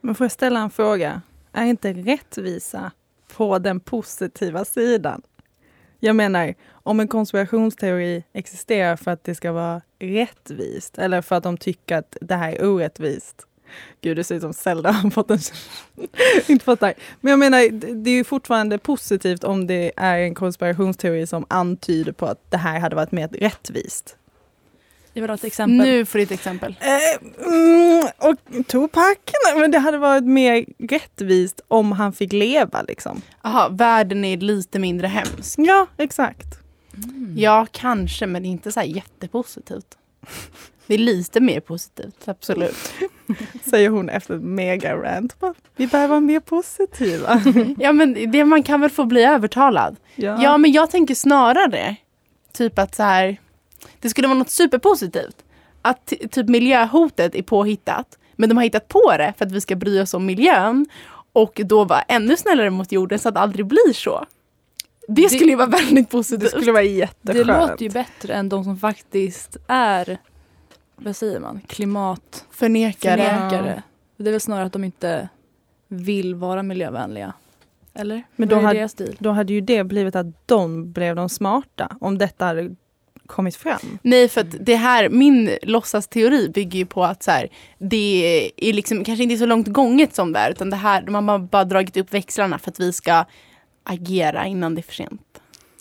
Men 0.00 0.14
får 0.14 0.24
jag 0.24 0.32
ställa 0.32 0.60
en 0.60 0.70
fråga? 0.70 1.22
Är 1.52 1.64
inte 1.64 1.92
rättvisa 1.92 2.90
på 3.36 3.58
den 3.58 3.80
positiva 3.80 4.64
sidan? 4.64 5.22
Jag 6.04 6.16
menar, 6.16 6.54
om 6.72 7.00
en 7.00 7.08
konspirationsteori 7.08 8.24
existerar 8.32 8.96
för 8.96 9.10
att 9.10 9.24
det 9.24 9.34
ska 9.34 9.52
vara 9.52 9.82
rättvist 9.98 10.98
eller 10.98 11.22
för 11.22 11.36
att 11.36 11.42
de 11.42 11.56
tycker 11.56 11.96
att 11.96 12.16
det 12.20 12.34
här 12.34 12.52
är 12.52 12.64
orättvist. 12.64 13.46
Gud, 14.00 14.16
det 14.16 14.24
ser 14.24 14.34
ut 14.34 14.42
som 14.42 14.52
Zelda 14.52 14.90
har 14.90 15.10
fått 15.10 15.30
en... 15.30 15.38
inte 16.46 16.64
fattar. 16.64 16.94
Men 17.20 17.30
jag 17.30 17.38
menar, 17.38 17.70
det 17.70 17.94
det 17.94 18.10
är 18.10 18.14
ju 18.14 18.24
fortfarande 18.24 18.78
positivt 18.78 19.44
om 19.44 19.66
det 19.66 19.92
är 19.96 20.18
en 20.18 20.34
konspirationsteori 20.34 21.26
som 21.26 21.46
antyder 21.48 22.12
på 22.12 22.26
att 22.26 22.50
det 22.50 22.56
här 22.56 22.80
hade 22.80 22.96
varit 22.96 23.12
mer 23.12 23.28
rättvist. 23.28 24.16
Jag 25.12 25.22
vill 25.22 25.30
ha 25.30 25.34
ett 25.34 25.44
exempel. 25.44 25.76
Nu 25.76 26.04
får 26.04 26.18
du 26.18 26.22
ett 26.22 26.30
exempel. 26.30 26.76
Eh, 26.80 27.46
mm, 27.46 28.04
och 28.18 28.66
Tupac? 28.66 29.16
Men 29.56 29.70
det 29.70 29.78
hade 29.78 29.98
varit 29.98 30.24
mer 30.24 30.64
rättvist 30.78 31.60
om 31.68 31.92
han 31.92 32.12
fick 32.12 32.32
leva 32.32 32.82
liksom. 32.82 33.22
Jaha, 33.42 33.68
världen 33.68 34.24
är 34.24 34.36
lite 34.36 34.78
mindre 34.78 35.06
hemsk. 35.06 35.58
Ja, 35.58 35.86
exakt. 35.96 36.58
Ja, 37.36 37.66
kanske, 37.72 38.26
men 38.26 38.44
inte 38.44 38.72
så 38.72 38.80
här 38.80 38.86
jättepositivt. 38.86 39.98
Det 40.86 40.94
är 40.94 40.98
lite 40.98 41.40
mer 41.40 41.60
positivt, 41.60 42.28
absolut. 42.28 42.92
Säger 43.64 43.88
hon 43.88 44.08
efter 44.08 44.38
mega-rant. 44.38 45.36
Vi 45.76 45.86
behöver 45.86 46.08
vara 46.08 46.20
mer 46.20 46.40
positiva. 46.40 47.42
Ja 47.78 47.92
men 47.92 48.32
det, 48.32 48.44
man 48.44 48.62
kan 48.62 48.80
väl 48.80 48.90
få 48.90 49.04
bli 49.04 49.24
övertalad. 49.24 49.96
Ja. 50.14 50.58
men 50.58 50.72
jag 50.72 50.90
tänker 50.90 51.14
snarare 51.14 51.96
typ 52.52 52.78
att 52.78 52.94
så 52.94 53.02
här, 53.02 53.36
det 54.00 54.08
skulle 54.08 54.28
vara 54.28 54.38
något 54.38 54.50
superpositivt. 54.50 55.44
Att 55.82 56.06
typ 56.30 56.48
miljöhotet 56.48 57.34
är 57.34 57.42
påhittat. 57.42 58.18
Men 58.36 58.48
de 58.48 58.56
har 58.58 58.64
hittat 58.64 58.88
på 58.88 59.14
det 59.18 59.32
för 59.38 59.46
att 59.46 59.52
vi 59.52 59.60
ska 59.60 59.76
bry 59.76 60.00
oss 60.00 60.14
om 60.14 60.26
miljön. 60.26 60.86
Och 61.32 61.60
då 61.64 61.84
vara 61.84 62.02
ännu 62.02 62.36
snällare 62.36 62.70
mot 62.70 62.92
jorden 62.92 63.18
så 63.18 63.28
att 63.28 63.34
det 63.34 63.40
aldrig 63.40 63.66
blir 63.66 63.92
så. 63.92 64.26
Det 65.08 65.28
skulle 65.28 65.50
ju 65.50 65.56
vara 65.56 65.68
väldigt 65.68 66.06
det 66.06 66.10
positivt. 66.10 66.50
skulle 66.50 66.72
vara 66.72 66.82
Det 66.82 66.88
jätteskönt. 66.88 67.46
låter 67.46 67.82
ju 67.84 67.90
bättre 67.90 68.34
än 68.34 68.48
de 68.48 68.64
som 68.64 68.76
faktiskt 68.76 69.56
är, 69.68 70.18
vad 70.96 71.16
säger 71.16 71.40
man, 71.40 71.60
klimatförnekare. 71.66 73.22
Förnekare. 73.22 73.82
Det 74.16 74.28
är 74.28 74.32
väl 74.32 74.40
snarare 74.40 74.66
att 74.66 74.72
de 74.72 74.84
inte 74.84 75.28
vill 75.88 76.34
vara 76.34 76.62
miljövänliga. 76.62 77.32
Eller? 77.94 78.22
Men 78.36 78.48
då 78.48 78.60
hade- 78.60 78.78
deras 78.78 78.92
stil? 78.92 79.16
Då 79.18 79.30
hade 79.30 79.52
ju 79.52 79.60
det 79.60 79.84
blivit 79.84 80.16
att 80.16 80.48
de 80.48 80.92
blev 80.92 81.16
de 81.16 81.28
smarta 81.28 81.96
om 82.00 82.18
detta 82.18 82.44
hade 82.44 82.74
kommit 83.32 83.56
fram. 83.56 83.98
Nej 84.02 84.28
för 84.28 84.40
att 84.40 84.54
det 84.60 84.76
här, 84.76 85.08
min 85.08 85.58
låtsasteori 85.62 86.48
bygger 86.48 86.78
ju 86.78 86.86
på 86.86 87.04
att 87.04 87.22
så 87.22 87.30
här, 87.30 87.48
det 87.78 88.50
är 88.56 88.72
liksom 88.72 89.04
kanske 89.04 89.22
inte 89.22 89.36
så 89.36 89.46
långt 89.46 89.68
gånget 89.68 90.14
som 90.14 90.32
det 90.32 90.38
är 90.38 90.50
utan 90.50 90.70
det 90.70 90.76
här, 90.76 91.02
man 91.06 91.28
har 91.28 91.38
bara 91.38 91.64
dragit 91.64 91.96
upp 91.96 92.14
växlarna 92.14 92.58
för 92.58 92.70
att 92.70 92.80
vi 92.80 92.92
ska 92.92 93.24
agera 93.84 94.46
innan 94.46 94.74
det 94.74 94.80
är 94.80 94.82
för 94.82 94.94
sent. 94.94 95.22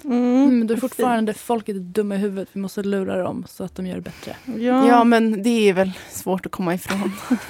Mm, 0.04 0.58
men 0.58 0.68
då 0.68 0.74
är 0.74 0.78
fortfarande 0.78 1.34
folket 1.34 1.76
är 1.76 1.80
dumma 1.80 2.16
i 2.16 2.18
huvudet. 2.18 2.50
Vi 2.54 2.60
måste 2.60 2.84
lura 2.84 3.24
dem 3.24 3.46
så 3.48 3.64
att 3.64 3.76
de 3.76 3.88
gör 3.88 3.96
det 3.96 4.02
bättre. 4.02 4.36
Ja. 4.46 4.88
Ja 4.88 5.04
men 5.04 5.44
det 5.44 5.70
är 5.70 5.74
väl 5.74 5.92
svårt 6.10 6.46
att 6.46 6.52
komma 6.52 6.74
ifrån. 6.74 7.12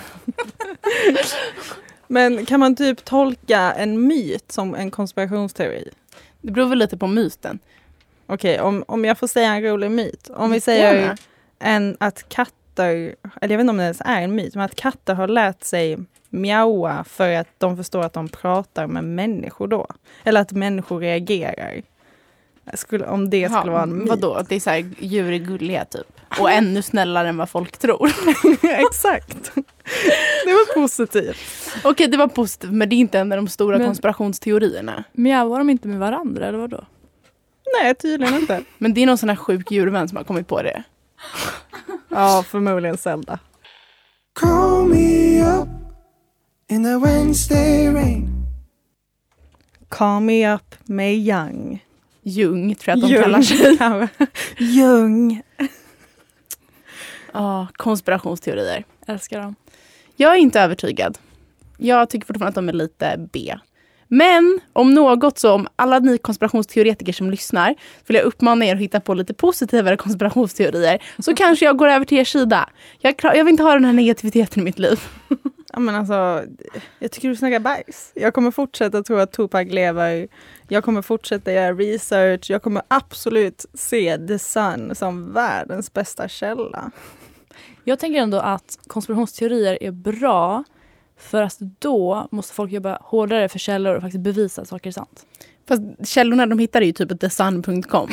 Men 2.08 2.46
kan 2.46 2.60
man 2.60 2.76
typ 2.76 3.06
tolka 3.06 3.60
en 3.60 4.08
myt 4.08 4.52
som 4.52 4.76
en 4.76 4.92
konspirationsteori? 4.92 5.90
Det 6.42 6.52
beror 6.52 6.70
väl 6.70 6.80
lite 6.80 6.98
på 6.98 7.08
myten. 7.08 7.60
Okej, 8.34 8.60
om, 8.62 8.84
om 8.88 9.06
jag 9.06 9.18
får 9.18 9.28
säga 9.28 9.54
en 9.54 9.62
rolig 9.64 9.92
myt. 9.92 10.30
Om 10.34 10.52
vi 10.52 10.62
säger 10.62 11.18
en, 11.60 11.98
att 12.00 12.30
katter, 12.30 13.16
eller 13.42 13.54
jag 13.54 13.58
vet 13.58 13.60
inte 13.60 13.70
om 13.72 13.78
det 13.78 13.84
ens 13.84 14.02
är 14.06 14.22
en 14.22 14.36
myt, 14.36 14.56
men 14.56 14.64
att 14.66 14.76
katter 14.76 15.14
har 15.14 15.28
lärt 15.28 15.64
sig 15.64 15.98
mjaua 16.30 17.04
för 17.04 17.34
att 17.34 17.48
de 17.58 17.78
förstår 17.78 18.02
att 18.04 18.14
de 18.14 18.28
pratar 18.30 18.88
med 18.88 19.04
människor 19.04 19.68
då. 19.68 19.88
Eller 20.24 20.42
att 20.42 20.52
människor 20.52 21.00
reagerar. 21.00 21.82
Skulle, 22.74 23.06
om 23.06 23.30
det 23.30 23.46
skulle 23.50 23.66
Ja, 23.66 23.72
vara 23.72 23.84
en 23.84 23.98
myt. 23.98 24.10
Vadå? 24.10 24.34
Att 24.34 24.50
det 24.50 24.56
är 24.56 24.60
så 24.60 24.70
här, 24.70 24.86
djur 25.00 25.32
är 25.34 25.38
gulliga 25.38 25.86
typ. 25.86 26.08
Och 26.40 26.52
ännu 26.52 26.82
snällare 26.82 27.30
än 27.30 27.38
vad 27.38 27.50
folk 27.50 27.78
tror. 27.78 28.08
Exakt. 28.64 29.52
Det 30.46 30.52
var 30.52 30.74
positivt. 30.74 31.38
Okej 31.84 32.08
det 32.08 32.18
var 32.18 32.28
positivt 32.28 32.72
men 32.72 32.90
det 32.90 32.96
är 32.96 32.98
inte 32.98 33.20
en 33.20 33.32
av 33.32 33.36
de 33.36 33.48
stora 33.48 33.78
Men- 33.78 33.88
konspirationsteorierna. 33.88 35.04
Mjauar 35.12 35.58
de 35.58 35.70
inte 35.70 35.88
med 35.88 36.00
varandra 36.00 36.48
eller 36.48 36.58
vadå? 36.58 36.84
Nej, 37.80 37.96
tydligen 37.96 38.36
inte. 38.36 38.64
Men 38.78 38.94
det 38.94 39.02
är 39.02 39.06
någon 39.06 39.18
sån 39.18 39.30
här 39.30 39.36
sjuk 39.36 39.72
djurvän 39.72 40.08
som 40.08 40.18
har 40.18 40.24
kommit 40.24 40.48
på 40.48 40.62
det. 40.62 40.84
Ja, 42.10 42.44
förmodligen 42.48 42.98
Zelda. 42.98 43.40
Call 44.34 44.86
me 44.86 45.44
up 45.44 45.70
in 46.70 46.84
the 46.84 46.98
Wednesday 46.98 47.88
rain. 47.88 48.46
Call 49.90 50.22
me 50.22 50.54
up 50.54 50.76
med 50.84 51.16
Young. 51.16 51.86
Jung 52.22 52.76
tror 52.76 52.98
jag 52.98 53.04
att 53.06 53.12
de 53.12 53.22
kallar 53.22 53.42
sig. 53.42 53.78
Ljung. 54.58 55.42
Ja, 57.34 57.68
konspirationsteorier. 57.74 58.84
Älskar 59.08 59.40
dem. 59.42 59.56
Jag 60.16 60.32
är 60.36 60.40
inte 60.40 60.62
övertygad. 60.62 61.18
Jag 61.78 62.10
tycker 62.10 62.28
fortfarande 62.28 62.50
att 62.50 62.56
de 62.66 62.70
är 62.70 62.74
lite 62.74 63.28
B. 63.34 63.56
Men 64.14 64.60
om 64.74 64.94
något 64.94 65.40
så, 65.40 65.52
om 65.54 65.68
alla 65.76 66.00
ni 66.00 66.18
konspirationsteoretiker 66.18 67.14
som 67.14 67.32
lyssnar, 67.32 67.76
vill 68.08 68.16
jag 68.16 68.24
uppmana 68.26 68.66
er 68.66 68.76
att 68.76 68.82
hitta 68.82 69.00
på 69.00 69.14
lite 69.14 69.34
positivare 69.34 69.98
konspirationsteorier. 69.98 71.04
Så 71.20 71.36
kanske 71.36 71.66
jag 71.66 71.78
går 71.78 71.88
över 71.88 72.06
till 72.06 72.18
er 72.18 72.24
sida. 72.26 72.70
Jag, 73.00 73.18
klar- 73.18 73.34
jag 73.34 73.46
vill 73.46 73.52
inte 73.52 73.64
ha 73.64 73.74
den 73.74 73.86
här 73.86 73.94
negativiteten 73.94 74.62
i 74.62 74.64
mitt 74.66 74.80
liv. 74.80 75.00
Ja, 75.74 75.80
men 75.80 75.96
alltså, 75.96 76.44
jag 77.00 77.12
tycker 77.12 77.30
du 77.30 77.36
snackar 77.36 77.60
bajs. 77.60 78.12
Jag 78.16 78.34
kommer 78.34 78.52
fortsätta 78.52 79.04
tro 79.04 79.18
att 79.18 79.32
Tupac 79.32 79.68
lever. 79.72 80.28
Jag 80.68 80.84
kommer 80.84 81.02
fortsätta 81.02 81.52
göra 81.54 81.74
research. 81.74 82.50
Jag 82.50 82.62
kommer 82.64 82.82
absolut 82.88 83.66
se 83.74 84.18
The 84.28 84.40
Sun 84.40 84.96
som 84.96 85.34
världens 85.34 85.94
bästa 85.94 86.28
källa. 86.28 86.92
Jag 87.84 88.00
tänker 88.00 88.20
ändå 88.20 88.38
att 88.40 88.80
konspirationsteorier 88.88 89.78
är 89.84 89.92
bra 89.92 90.64
för 91.22 91.42
att 91.42 91.58
då 91.80 92.28
måste 92.32 92.54
folk 92.54 92.72
jobba 92.72 92.98
hårdare 93.02 93.50
för 93.50 93.60
källor 93.60 93.96
och 93.96 94.02
faktiskt 94.02 94.24
bevisa 94.24 94.62
att 94.62 94.68
saker 94.68 94.90
är 94.90 94.92
sant. 94.92 95.26
Fast 95.68 95.82
källorna 96.08 96.46
de 96.46 96.60
hittar 96.60 96.82
är 96.82 96.86
ju 96.86 96.92
typ 96.92 97.20
thesun.com. 97.20 98.10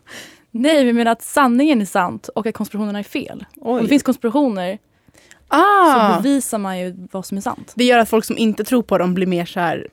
Nej, 0.50 0.84
vi 0.84 0.92
menar 0.92 1.12
att 1.12 1.22
sanningen 1.22 1.80
är 1.80 1.84
sant 1.84 2.28
och 2.28 2.46
att 2.46 2.54
konspirationerna 2.54 2.98
är 2.98 3.02
fel. 3.02 3.44
Om 3.60 3.74
Oj. 3.76 3.82
det 3.82 3.88
finns 3.88 4.02
konspirationer 4.02 4.78
så 5.50 5.56
Ah, 5.56 6.16
bevisar 6.16 6.58
man 6.58 6.78
ju 6.78 7.06
vad 7.12 7.26
som 7.26 7.36
är 7.36 7.42
sant. 7.42 7.72
det 7.76 7.84
gör 7.84 7.98
att 7.98 8.08
folk 8.08 8.24
som 8.24 8.38
inte 8.38 8.64
tror 8.64 8.82
på 8.82 8.98
dem 8.98 9.14
blir 9.14 9.26
mer 9.26 9.44
så 9.44 9.60
här, 9.60 9.88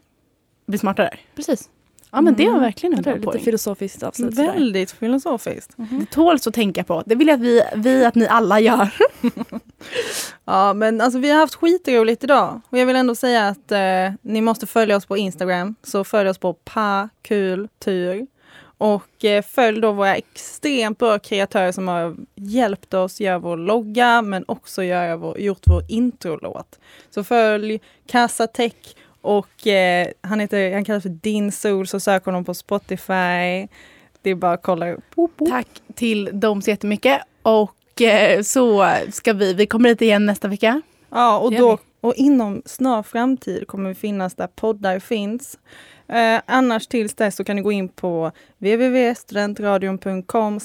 blir 0.68 0.80
smartare. 0.80 1.18
Precis. 1.36 1.70
Ja 2.18 2.22
men 2.22 2.36
det 2.36 2.44
var 2.44 2.50
Mm. 2.50 2.62
verkligen 2.62 2.94
en 2.98 3.02
bra 3.02 3.12
är 3.12 3.16
lite 3.16 3.26
poäng. 3.32 3.44
filosofiskt 3.44 4.04
avsnitt. 4.04 4.36
sådär. 4.36 4.52
Väldigt 4.54 4.92
filosofiskt. 4.92 5.74
Det 5.78 6.06
tåls 6.12 6.48
att 6.48 6.54
tänka 6.54 6.84
på. 6.84 7.04
Det 7.06 7.16
vill 7.16 7.28
jag 7.28 7.36
att 7.36 7.42
vi, 7.42 7.62
vi 7.76 8.06
att 8.06 8.16
ni 8.16 8.28
alla 8.28 8.60
gör. 8.60 8.90
Ja, 10.46 10.74
men 10.74 11.02
alltså 11.02 11.20
vi 11.20 11.30
har 11.32 11.40
haft 11.40 11.56
skitroligt 11.56 12.24
idag. 12.24 12.62
Och 12.70 12.78
jag 12.78 12.86
vill 12.86 12.96
ändå 12.96 13.16
säga 13.16 13.48
att 13.48 13.72
eh, 13.72 13.80
ni 14.22 14.42
måste 14.42 14.68
följa 14.68 14.96
oss 14.98 15.06
på 15.06 15.18
Instagram. 15.18 15.76
Så 15.84 16.04
följ 16.04 16.30
oss 16.30 16.38
på 16.38 16.54
pakultur. 16.54 18.28
Och 18.80 19.26
eh, 19.26 19.42
följ 19.44 19.82
då 19.82 19.92
våra 19.92 20.16
extremt 20.16 20.98
bra 20.98 21.20
kreatörer 21.20 21.72
som 21.72 21.88
har 21.88 22.16
hjälpt 22.36 22.94
oss 22.94 23.20
göra 23.22 23.40
vår 23.40 23.58
logga 23.58 24.22
men 24.22 24.44
också 24.48 24.84
göra 24.84 25.18
vår, 25.18 25.40
gjort 25.40 25.64
vår 25.68 25.84
introlåt. 25.90 26.80
Så 27.10 27.24
följ 27.24 27.80
Casa 28.08 28.48
Tech 28.48 28.74
och 29.28 29.68
eh, 29.68 30.08
han, 30.22 30.40
heter, 30.40 30.74
han 30.74 30.86
kallas 30.86 31.04
för 31.04 31.10
Din 31.10 31.52
Sol 31.52 31.88
så 31.88 32.00
sök 32.00 32.26
honom 32.26 32.46
på 32.46 32.54
Spotify. 32.54 33.68
Det 34.22 34.30
är 34.30 34.36
bara 34.36 34.54
att 34.54 34.62
kolla 34.62 34.92
upp. 34.92 35.04
Tack 35.50 35.68
till 35.96 36.30
dem 36.34 36.62
så 36.62 36.70
jättemycket. 36.70 37.22
Och 37.42 38.02
eh, 38.02 38.42
så 38.42 38.90
ska 39.12 39.34
vi, 39.34 39.54
vi 39.54 39.66
kommer 39.66 39.90
hit 39.90 40.02
igen 40.02 40.26
nästa 40.26 40.48
vecka. 40.48 40.82
Ja, 41.10 41.38
och, 41.38 41.54
då, 41.54 41.78
och 42.02 42.14
inom 42.16 42.62
snar 42.66 43.04
framtid 43.04 43.68
kommer 43.68 43.90
vi 43.90 43.96
finnas 43.96 44.36
där 44.36 44.48
poddar 44.48 45.00
finns. 45.00 45.60
Eh, 46.08 46.42
annars 46.46 46.88
tills 46.88 47.14
dess 47.14 47.36
så 47.36 47.44
kan 47.44 47.56
ni 47.56 47.62
gå 47.62 47.72
in 47.72 47.90
på 47.90 48.32
www.studentradion.com 48.58 50.60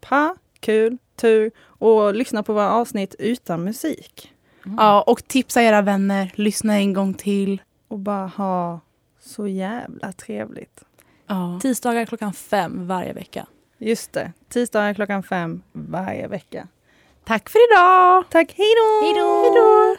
pa 0.00 0.36
kul 0.60 0.98
tur 1.16 1.50
och 1.58 2.14
lyssna 2.14 2.42
på 2.42 2.52
våra 2.52 2.70
avsnitt 2.70 3.14
utan 3.18 3.64
musik. 3.64 4.32
Ja, 4.76 5.04
och 5.06 5.28
tipsa 5.28 5.62
era 5.62 5.82
vänner, 5.82 6.32
lyssna 6.34 6.74
en 6.74 6.92
gång 6.92 7.14
till. 7.14 7.60
Och 7.88 7.98
bara 7.98 8.26
ha 8.26 8.80
så 9.20 9.46
jävla 9.46 10.12
trevligt. 10.12 10.84
Ja. 11.26 11.58
Tisdagar 11.62 12.06
klockan 12.06 12.32
fem 12.32 12.86
varje 12.86 13.12
vecka. 13.12 13.46
Just 13.78 14.12
det, 14.12 14.32
tisdagar 14.48 14.94
klockan 14.94 15.22
fem 15.22 15.62
varje 15.72 16.28
vecka. 16.28 16.68
Tack 17.24 17.48
för 17.48 17.72
idag! 17.72 18.24
Tack, 18.30 18.54
hej 18.56 18.74
då! 18.76 19.06
Hej 19.06 19.14
då! 19.14 19.96